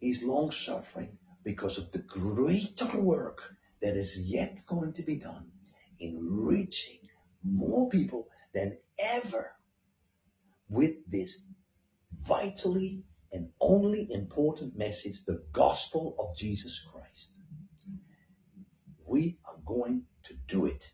He's 0.00 0.22
long 0.22 0.50
suffering 0.50 1.18
because 1.44 1.78
of 1.78 1.90
the 1.92 1.98
greater 1.98 3.00
work 3.00 3.54
that 3.82 3.96
is 3.96 4.18
yet 4.18 4.64
going 4.66 4.92
to 4.94 5.02
be 5.02 5.18
done 5.18 5.50
in 5.98 6.44
reaching 6.46 7.00
more 7.42 7.88
people 7.88 8.28
than 8.54 8.78
ever 8.98 9.52
with 10.68 10.94
this 11.10 11.42
vitally 12.28 13.02
and 13.32 13.48
only 13.58 14.12
important 14.12 14.76
message, 14.76 15.24
the 15.24 15.42
gospel 15.52 16.14
of 16.18 16.36
Jesus 16.36 16.84
Christ. 16.92 17.32
We 19.06 19.38
are 19.46 19.56
going 19.64 20.04
to 20.24 20.34
do 20.46 20.66
it. 20.66 20.92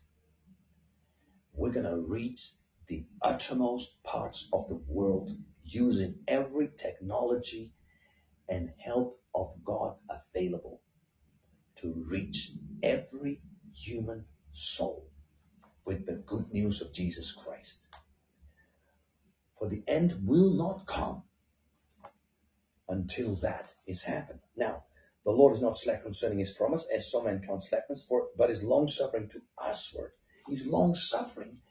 We're 1.53 1.73
going 1.73 1.85
to 1.85 2.05
reach 2.07 2.51
the 2.87 3.05
uttermost 3.21 4.01
parts 4.03 4.47
of 4.53 4.69
the 4.69 4.81
world 4.87 5.31
using 5.63 6.15
every 6.27 6.69
technology 6.77 7.73
and 8.47 8.71
help 8.79 9.19
of 9.33 9.51
God 9.63 9.95
available 10.09 10.79
to 11.77 12.05
reach 12.09 12.51
every 12.81 13.41
human 13.73 14.25
soul 14.53 15.09
with 15.83 16.05
the 16.05 16.13
good 16.13 16.53
news 16.53 16.81
of 16.81 16.93
Jesus 16.93 17.33
Christ. 17.33 17.84
For 19.57 19.69
the 19.69 19.83
end 19.87 20.27
will 20.27 20.51
not 20.51 20.85
come 20.85 21.23
until 22.87 23.35
that 23.37 23.73
is 23.87 24.03
happened. 24.03 24.41
Now, 24.55 24.85
the 25.23 25.31
Lord 25.31 25.53
is 25.53 25.61
not 25.61 25.77
slack 25.77 26.03
concerning 26.03 26.39
his 26.39 26.53
promise, 26.53 26.85
as 26.93 27.09
some 27.09 27.25
men 27.25 27.41
count 27.45 27.63
slackness 27.63 28.05
for, 28.05 28.29
but 28.37 28.51
is 28.51 28.61
long 28.61 28.87
suffering 28.87 29.27
to 29.29 29.41
usward. 29.59 30.11
He's 30.47 30.67
long 30.67 30.93
suffering. 30.93 31.61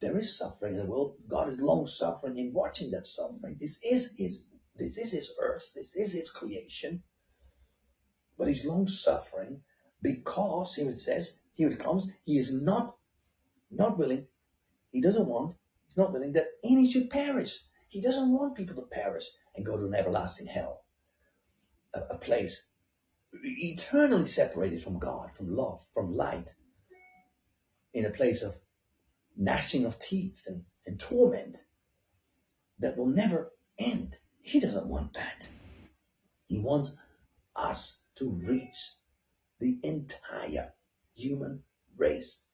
There 0.00 0.16
is 0.16 0.36
suffering 0.36 0.74
in 0.74 0.80
the 0.80 0.86
world. 0.86 1.16
God 1.26 1.48
is 1.48 1.58
long 1.58 1.86
suffering 1.86 2.36
in 2.36 2.52
watching 2.52 2.90
that 2.90 3.06
suffering. 3.06 3.56
This 3.58 3.78
is 3.82 4.12
his 4.16 4.44
this 4.76 4.96
is 4.96 5.10
his 5.10 5.34
earth. 5.40 5.72
This 5.74 5.96
is 5.96 6.12
his 6.12 6.30
creation. 6.30 7.02
But 8.36 8.48
he's 8.48 8.64
long 8.64 8.86
suffering 8.86 9.62
because 10.00 10.74
here 10.74 10.88
it 10.88 10.98
says, 10.98 11.40
here 11.54 11.70
it 11.70 11.80
comes, 11.80 12.08
he 12.24 12.38
is 12.38 12.52
not, 12.52 12.96
not 13.70 13.98
willing, 13.98 14.28
he 14.92 15.00
doesn't 15.00 15.26
want, 15.26 15.56
he's 15.88 15.96
not 15.96 16.12
willing 16.12 16.32
that 16.34 16.48
any 16.62 16.90
should 16.90 17.10
perish. 17.10 17.58
He 17.88 18.00
doesn't 18.00 18.32
want 18.32 18.56
people 18.56 18.76
to 18.76 18.86
perish 18.86 19.24
and 19.56 19.66
go 19.66 19.76
to 19.76 19.86
an 19.86 19.94
everlasting 19.94 20.46
hell. 20.46 20.84
A, 21.94 22.00
a 22.10 22.18
place 22.18 22.64
eternally 23.32 24.26
separated 24.26 24.82
from 24.82 24.98
God, 24.98 25.34
from 25.34 25.54
love, 25.54 25.80
from 25.92 26.14
light, 26.14 26.48
in 27.92 28.04
a 28.04 28.10
place 28.10 28.42
of 28.42 28.54
gnashing 29.36 29.86
of 29.86 29.98
teeth 29.98 30.42
and, 30.46 30.64
and 30.86 31.00
torment 31.00 31.58
that 32.78 32.96
will 32.96 33.06
never 33.06 33.50
end. 33.78 34.16
He 34.40 34.60
doesn't 34.60 34.86
want 34.86 35.14
that. 35.14 35.48
He 36.46 36.58
wants 36.58 36.92
us 37.56 38.02
to 38.16 38.30
reach 38.30 38.94
the 39.60 39.78
entire 39.82 40.72
human 41.14 41.62
race 41.96 42.44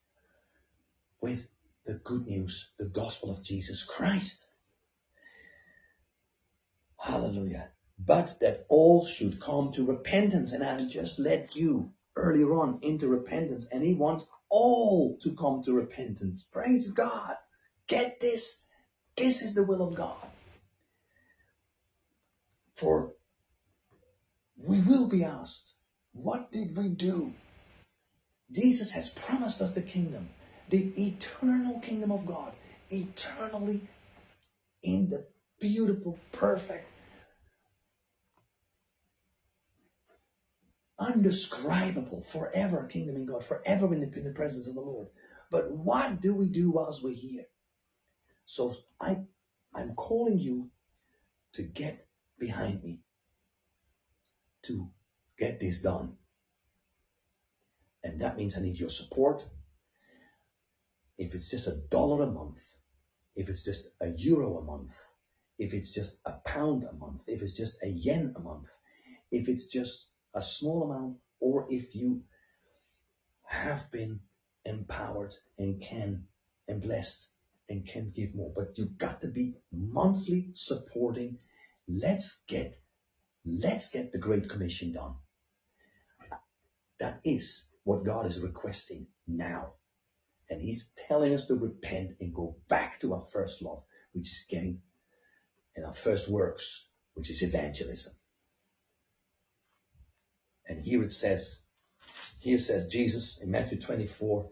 with 1.21 1.47
the 1.87 1.95
good 1.95 2.27
news, 2.27 2.71
the 2.79 2.87
gospel 2.87 3.31
of 3.31 3.43
Jesus 3.43 3.85
Christ. 3.85 4.47
Hallelujah. 6.99 7.71
But 7.99 8.41
that 8.41 8.67
all 8.69 9.05
should 9.05 9.41
come 9.41 9.73
to 9.73 9.87
repentance. 9.87 10.53
And 10.53 10.65
I 10.65 10.77
just 10.79 11.19
led 11.19 11.55
you 11.55 11.93
earlier 12.17 12.55
on 12.55 12.79
into 12.83 13.09
repentance. 13.09 13.67
And 13.71 13.85
he 13.85 13.95
wants 13.95 14.25
all 14.49 15.19
to 15.23 15.35
come 15.37 15.63
to 15.65 15.73
repentance. 15.75 16.47
Praise 16.51 16.89
God. 16.89 17.37
Get 17.87 18.21
this. 18.21 18.61
This 19.17 19.43
is 19.43 19.55
the 19.55 19.65
will 19.65 19.87
of 19.87 19.95
God. 19.95 20.17
For 22.77 23.13
we 24.69 24.81
will 24.81 25.09
be 25.09 25.25
asked, 25.25 25.75
what 26.13 26.51
did 26.51 26.77
we 26.77 26.89
do? 26.89 27.33
Jesus 28.51 28.91
has 28.93 29.09
promised 29.09 29.61
us 29.61 29.73
the 29.73 29.83
kingdom, 29.83 30.29
the 30.71 31.09
eternal 31.09 31.79
kingdom 31.81 32.11
of 32.11 32.27
God, 32.27 32.53
eternally 32.91 33.81
in 34.83 35.11
the 35.11 35.25
beautiful, 35.61 36.19
perfect, 36.33 36.87
undescribable, 40.99 42.23
forever 42.23 42.85
kingdom 42.85 43.17
in 43.17 43.27
God, 43.27 43.45
forever 43.45 43.93
in 43.93 44.01
the, 44.01 44.19
in 44.19 44.25
the 44.25 44.31
presence 44.31 44.67
of 44.67 44.75
the 44.75 44.81
Lord. 44.81 45.09
But 45.51 45.71
what 45.71 46.21
do 46.21 46.35
we 46.35 46.49
do 46.49 46.71
whilst 46.71 47.03
we're 47.03 47.15
here? 47.15 47.47
So 48.45 48.75
I, 49.01 49.19
I'm 49.75 49.95
calling 49.95 50.39
you 50.39 50.71
to 51.55 51.63
get 51.63 52.07
behind 52.39 52.83
me 52.83 53.01
to 54.63 54.91
get 55.39 55.61
this 55.61 55.81
done. 55.81 56.17
And 58.03 58.21
that 58.21 58.37
means 58.37 58.57
I 58.57 58.61
need 58.61 58.79
your 58.79 58.91
support. 58.91 59.45
If 61.19 61.35
it's 61.35 61.51
just 61.51 61.67
a 61.67 61.81
dollar 61.91 62.23
a 62.25 62.31
month, 62.31 62.59
if 63.37 63.49
it's 63.49 63.63
just 63.63 63.89
a 64.01 64.09
euro 64.09 64.59
a 64.59 64.65
month, 64.65 64.93
if 65.59 65.75
it's 65.75 65.93
just 65.93 66.17
a 66.27 66.33
pound 66.47 66.85
a 66.85 66.93
month, 66.93 67.23
if 67.29 67.43
it's 67.43 67.55
just 67.55 67.77
a 67.83 67.89
yen 67.89 68.35
a 68.37 68.41
month, 68.41 68.69
if 69.31 69.49
it's 69.49 69.67
just 69.67 70.09
a 70.35 70.43
small 70.43 70.91
amount, 70.91 71.17
or 71.41 71.67
if 71.71 71.95
you 71.95 72.23
have 73.45 73.91
been 73.91 74.21
empowered 74.65 75.35
and 75.59 75.81
can 75.81 76.25
and 76.69 76.83
blessed 76.83 77.29
and 77.69 77.87
can 77.87 78.11
give 78.15 78.35
more. 78.35 78.53
But 78.55 78.77
you've 78.77 78.99
got 78.99 79.21
to 79.23 79.29
be 79.29 79.55
monthly 79.73 80.51
supporting. 80.55 81.39
Let's 81.89 82.43
get 82.49 82.75
let's 83.45 83.91
get 83.91 84.13
the 84.13 84.19
Great 84.19 84.49
Commission 84.49 84.93
done. 84.93 85.15
That 87.01 87.21
is 87.25 87.65
what 87.85 88.05
God 88.05 88.27
is 88.27 88.41
requesting 88.41 89.07
now. 89.27 89.75
And 90.55 90.63
He's 90.63 90.89
telling 91.09 91.35
us 91.35 91.47
to 91.47 91.57
repent 91.57 92.13
and 92.21 92.33
go 92.33 92.55
back 92.69 93.01
to 93.01 93.13
our 93.15 93.23
first 93.33 93.61
love, 93.61 93.83
which 94.13 94.31
is 94.31 94.47
getting 94.49 94.83
and 95.75 95.85
our 95.85 95.93
first 95.93 96.29
works, 96.29 96.87
which 97.15 97.29
is 97.29 97.43
evangelism. 97.43 98.13
And 100.69 100.81
here 100.81 101.03
it 101.03 101.11
says, 101.11 101.59
here 102.39 102.61
says 102.61 102.87
Jesus 102.87 103.43
in 103.43 103.51
Matthew 103.51 103.81
24, 103.81 104.51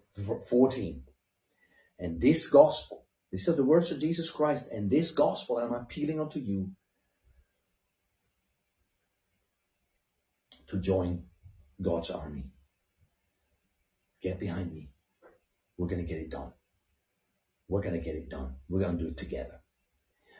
14. 0.48 1.04
And 2.00 2.20
this 2.20 2.50
gospel, 2.50 3.06
these 3.30 3.48
are 3.48 3.54
the 3.54 3.64
words 3.64 3.92
of 3.92 4.00
Jesus 4.00 4.28
Christ, 4.28 4.66
and 4.72 4.90
this 4.90 5.12
gospel 5.12 5.58
I'm 5.58 5.72
appealing 5.72 6.20
unto 6.20 6.40
you 6.40 6.72
to 10.66 10.80
join 10.80 11.26
God's 11.80 12.10
army. 12.10 12.50
Get 14.20 14.40
behind 14.40 14.72
me. 14.72 14.91
We're 15.76 15.88
going 15.88 16.04
to 16.04 16.08
get 16.08 16.20
it 16.20 16.30
done. 16.30 16.52
We're 17.68 17.82
going 17.82 17.94
to 17.94 18.04
get 18.04 18.16
it 18.16 18.28
done. 18.28 18.56
We're 18.68 18.80
going 18.80 18.98
to 18.98 19.02
do 19.02 19.10
it 19.10 19.16
together. 19.16 19.60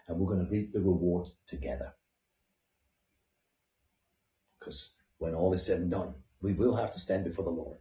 And 0.07 0.19
we're 0.19 0.35
going 0.35 0.45
to 0.45 0.53
reap 0.53 0.73
the 0.73 0.81
reward 0.81 1.29
together. 1.47 1.95
Because 4.59 4.93
when 5.19 5.35
all 5.35 5.53
is 5.55 5.65
said 5.65 5.81
and 5.81 5.91
done, 5.91 6.15
we 6.41 6.53
will 6.53 6.77
have 6.77 6.93
to 6.93 7.01
stand 7.01 7.25
before 7.25 7.45
the 7.45 7.51
Lord. 7.51 7.79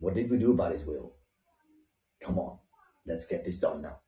What 0.00 0.14
did 0.14 0.30
we 0.30 0.38
do 0.38 0.52
about 0.52 0.72
His 0.72 0.84
will? 0.84 1.14
Come 2.20 2.38
on, 2.38 2.58
let's 3.06 3.26
get 3.26 3.44
this 3.44 3.56
done 3.56 3.82
now. 3.82 4.00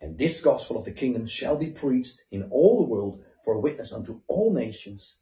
And 0.00 0.18
this 0.18 0.42
gospel 0.42 0.76
of 0.76 0.84
the 0.84 0.92
kingdom 0.92 1.26
shall 1.26 1.56
be 1.56 1.72
preached 1.72 2.22
in 2.30 2.50
all 2.50 2.82
the 2.82 2.90
world 2.90 3.24
for 3.44 3.54
a 3.54 3.60
witness 3.60 3.92
unto 3.92 4.20
all 4.28 4.54
nations, 4.54 5.16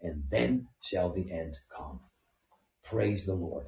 and 0.00 0.24
then 0.30 0.68
shall 0.80 1.12
the 1.12 1.30
end 1.30 1.58
come. 1.76 2.00
Praise 2.84 3.26
the 3.26 3.34
Lord. 3.34 3.66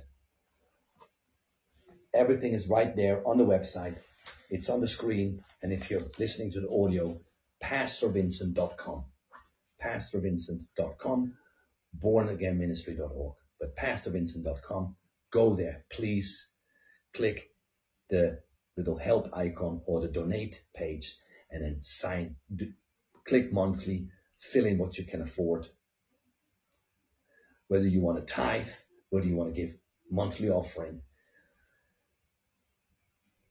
Everything 2.15 2.53
is 2.53 2.69
right 2.69 2.95
there 2.95 3.27
on 3.27 3.39
the 3.39 3.45
website. 3.45 3.97
It's 4.51 4.69
on 4.69 4.81
the 4.81 4.89
screen. 4.89 5.43
And 5.63 5.73
if 5.73 5.91
you're 5.91 6.03
listening 6.19 6.53
to 6.53 6.61
the 6.61 6.71
audio, 6.71 7.19
pastorvincent.com. 7.63 9.05
Pastorvincent.com, 9.83 11.35
bornagainministry.org. 11.99 13.35
But 13.59 13.77
pastorvincent.com, 13.77 14.97
go 15.31 15.55
there. 15.55 15.85
Please 15.91 16.49
click 17.15 17.51
the 18.11 18.41
little 18.77 18.97
help 18.97 19.31
icon 19.37 19.81
or 19.87 20.01
the 20.01 20.09
donate 20.09 20.63
page 20.75 21.17
and 21.51 21.63
then 21.63 21.79
sign, 21.83 22.37
click 23.25 23.53
monthly, 23.53 24.09
fill 24.39 24.67
in 24.67 24.79
what 24.79 24.99
you 24.99 25.05
can 25.05 25.23
afford. 25.23 25.69
Whether 27.69 27.87
you 27.87 28.01
want 28.01 28.19
to 28.19 28.35
tithe, 28.35 28.69
whether 29.11 29.27
you 29.27 29.37
want 29.37 29.55
to 29.55 29.61
give 29.61 29.77
monthly 30.11 30.51
offering, 30.51 31.01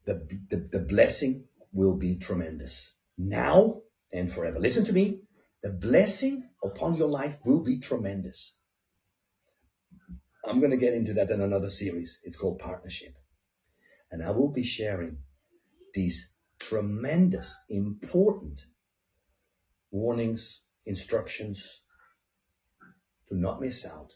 the, 0.05 0.27
the, 0.49 0.57
the 0.57 0.79
blessing 0.79 1.45
will 1.73 1.95
be 1.95 2.15
tremendous 2.15 2.93
now 3.17 3.81
and 4.11 4.31
forever. 4.31 4.59
Listen 4.59 4.85
to 4.85 4.93
me. 4.93 5.21
The 5.63 5.71
blessing 5.71 6.49
upon 6.63 6.95
your 6.95 7.07
life 7.07 7.37
will 7.45 7.63
be 7.63 7.79
tremendous. 7.79 8.55
I'm 10.45 10.59
going 10.59 10.71
to 10.71 10.77
get 10.77 10.95
into 10.95 11.13
that 11.13 11.29
in 11.29 11.41
another 11.41 11.69
series. 11.69 12.19
It's 12.23 12.35
called 12.35 12.59
partnership. 12.59 13.13
And 14.09 14.23
I 14.23 14.31
will 14.31 14.51
be 14.51 14.63
sharing 14.63 15.19
these 15.93 16.31
tremendous, 16.59 17.55
important 17.69 18.61
warnings, 19.91 20.61
instructions 20.85 21.81
to 23.27 23.35
not 23.35 23.61
miss 23.61 23.85
out 23.85 24.11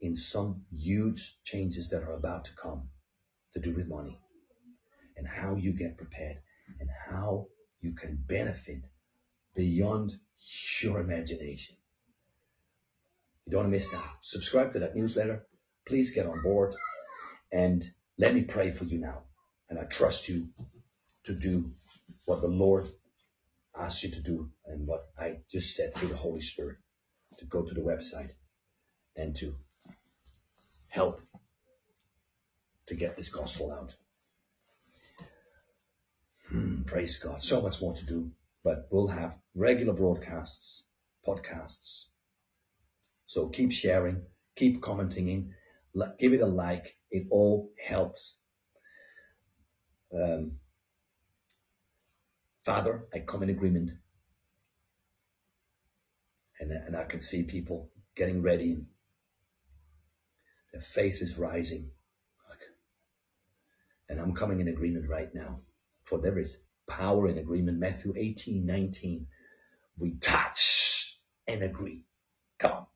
in 0.00 0.14
some 0.14 0.66
huge 0.70 1.38
changes 1.42 1.88
that 1.88 2.02
are 2.02 2.12
about 2.12 2.44
to 2.44 2.54
come 2.54 2.90
to 3.54 3.60
do 3.60 3.72
with 3.72 3.88
money 3.88 4.20
and 5.16 5.26
how 5.26 5.56
you 5.56 5.72
get 5.72 5.96
prepared 5.96 6.38
and 6.80 6.88
how 7.08 7.46
you 7.80 7.92
can 7.92 8.16
benefit 8.26 8.82
beyond 9.54 10.12
your 10.80 11.00
imagination. 11.00 11.76
You 13.46 13.52
don't 13.52 13.64
want 13.64 13.72
to 13.72 13.78
miss 13.78 13.94
out. 13.94 14.16
Subscribe 14.22 14.72
to 14.72 14.80
that 14.80 14.96
newsletter. 14.96 15.46
Please 15.86 16.12
get 16.12 16.26
on 16.26 16.40
board 16.42 16.74
and 17.52 17.84
let 18.18 18.34
me 18.34 18.42
pray 18.42 18.70
for 18.70 18.84
you 18.84 18.98
now. 18.98 19.22
And 19.68 19.78
I 19.78 19.84
trust 19.84 20.28
you 20.28 20.48
to 21.24 21.34
do 21.34 21.72
what 22.24 22.40
the 22.40 22.48
Lord 22.48 22.86
asked 23.76 24.02
you 24.02 24.10
to 24.10 24.20
do 24.20 24.50
and 24.66 24.86
what 24.86 25.08
I 25.18 25.38
just 25.50 25.74
said 25.74 25.94
through 25.94 26.08
the 26.08 26.16
Holy 26.16 26.40
Spirit 26.40 26.76
to 27.38 27.44
go 27.44 27.62
to 27.62 27.74
the 27.74 27.80
website 27.80 28.30
and 29.16 29.34
to 29.36 29.54
help 30.88 31.20
to 32.86 32.94
get 32.94 33.16
this 33.16 33.30
gospel 33.30 33.72
out. 33.72 33.94
Hmm, 36.54 36.82
praise 36.82 37.16
God. 37.16 37.42
So 37.42 37.60
much 37.60 37.82
more 37.82 37.94
to 37.94 38.06
do, 38.06 38.30
but 38.62 38.86
we'll 38.92 39.08
have 39.08 39.36
regular 39.56 39.92
broadcasts, 39.92 40.84
podcasts. 41.26 42.04
So 43.26 43.48
keep 43.48 43.72
sharing, 43.72 44.22
keep 44.54 44.80
commenting 44.80 45.26
in, 45.26 45.54
give 46.20 46.32
it 46.32 46.40
a 46.40 46.46
like. 46.46 46.96
It 47.10 47.26
all 47.30 47.72
helps. 47.84 48.36
Um, 50.14 50.60
Father, 52.64 53.08
I 53.12 53.18
come 53.18 53.42
in 53.42 53.50
agreement. 53.50 53.90
And, 56.60 56.70
and 56.70 56.96
I 56.96 57.02
can 57.02 57.18
see 57.18 57.42
people 57.42 57.90
getting 58.14 58.42
ready. 58.42 58.78
Their 60.72 60.82
faith 60.82 61.20
is 61.20 61.36
rising. 61.36 61.90
And 64.08 64.20
I'm 64.20 64.34
coming 64.34 64.60
in 64.60 64.68
agreement 64.68 65.08
right 65.08 65.34
now. 65.34 65.58
For 66.04 66.18
there 66.18 66.38
is 66.38 66.58
power 66.86 67.28
in 67.28 67.38
agreement. 67.38 67.78
Matthew 67.78 68.12
18, 68.16 68.64
19. 68.64 69.26
We 69.98 70.12
touch 70.16 71.18
and 71.46 71.62
agree. 71.62 72.04
Come. 72.58 72.86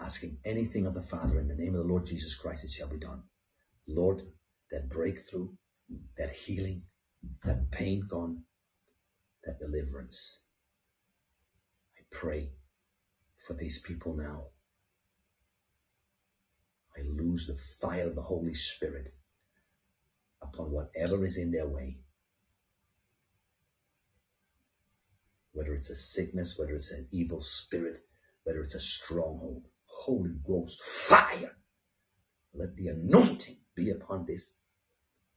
Asking 0.00 0.38
anything 0.44 0.86
of 0.86 0.94
the 0.94 1.02
Father 1.02 1.38
in 1.38 1.48
the 1.48 1.54
name 1.54 1.74
of 1.74 1.82
the 1.82 1.92
Lord 1.92 2.06
Jesus 2.06 2.34
Christ, 2.34 2.64
it 2.64 2.70
shall 2.70 2.88
be 2.88 2.98
done. 2.98 3.22
Lord, 3.86 4.22
that 4.70 4.88
breakthrough, 4.88 5.48
that 6.16 6.30
healing, 6.30 6.82
that 7.44 7.70
pain 7.70 8.00
gone, 8.08 8.42
that 9.44 9.60
deliverance. 9.60 10.40
I 11.98 12.02
pray 12.10 12.50
for 13.46 13.54
these 13.54 13.80
people 13.80 14.14
now. 14.14 14.46
I 16.96 17.02
lose 17.02 17.46
the 17.46 17.56
fire 17.56 18.08
of 18.08 18.14
the 18.14 18.22
Holy 18.22 18.54
Spirit 18.54 19.14
upon 20.42 20.70
whatever 20.70 21.24
is 21.24 21.36
in 21.36 21.50
their 21.50 21.66
way. 21.66 21.98
Whether 25.52 25.74
it's 25.74 25.90
a 25.90 25.94
sickness, 25.94 26.58
whether 26.58 26.74
it's 26.74 26.90
an 26.90 27.08
evil 27.10 27.40
spirit, 27.40 27.98
whether 28.44 28.60
it's 28.60 28.74
a 28.74 28.80
stronghold. 28.80 29.64
Holy 29.84 30.34
Ghost 30.44 30.82
fire. 30.82 31.52
Let 32.54 32.74
the 32.76 32.88
anointing 32.88 33.56
be 33.74 33.90
upon 33.90 34.26
this 34.26 34.48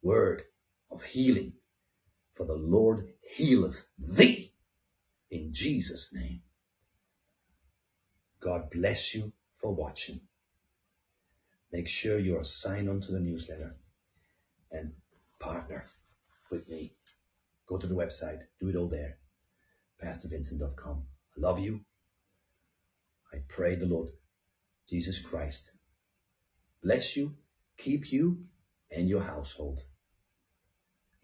word 0.01 0.43
of 0.89 1.03
healing. 1.03 1.53
For 2.33 2.45
the 2.45 2.55
Lord 2.55 3.13
healeth 3.21 3.85
thee 3.97 4.51
in 5.29 5.53
Jesus' 5.53 6.13
name. 6.13 6.41
God 8.39 8.69
bless 8.69 9.13
you 9.13 9.31
for 9.55 9.73
watching. 9.73 10.21
Make 11.71 11.87
sure 11.87 12.19
you 12.19 12.37
are 12.37 12.43
signed 12.43 12.89
on 12.89 13.01
to 13.01 13.11
the 13.11 13.19
newsletter 13.19 13.75
partner 15.39 15.85
with 16.49 16.69
me. 16.69 16.93
Go 17.67 17.77
to 17.77 17.87
the 17.87 17.95
website, 17.95 18.41
do 18.59 18.69
it 18.69 18.75
all 18.75 18.87
there. 18.87 19.17
PastorVincent.com. 20.03 21.03
I 21.37 21.39
love 21.39 21.59
you. 21.59 21.81
I 23.33 23.37
pray 23.47 23.75
the 23.75 23.85
Lord 23.85 24.09
Jesus 24.87 25.19
Christ 25.19 25.71
bless 26.85 27.17
you, 27.17 27.33
keep 27.77 28.11
you 28.11 28.45
and 28.91 29.09
your 29.09 29.21
household. 29.21 29.81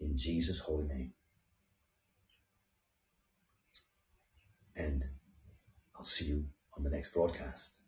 In 0.00 0.18
Jesus' 0.18 0.58
holy 0.58 0.88
name. 0.88 1.12
And 4.74 5.04
I'll 5.94 6.02
see 6.02 6.24
you 6.24 6.46
on 6.76 6.82
the 6.82 6.90
next 6.90 7.14
broadcast. 7.14 7.78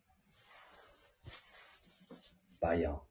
Bye, 2.60 2.76
y'all. 2.76 3.06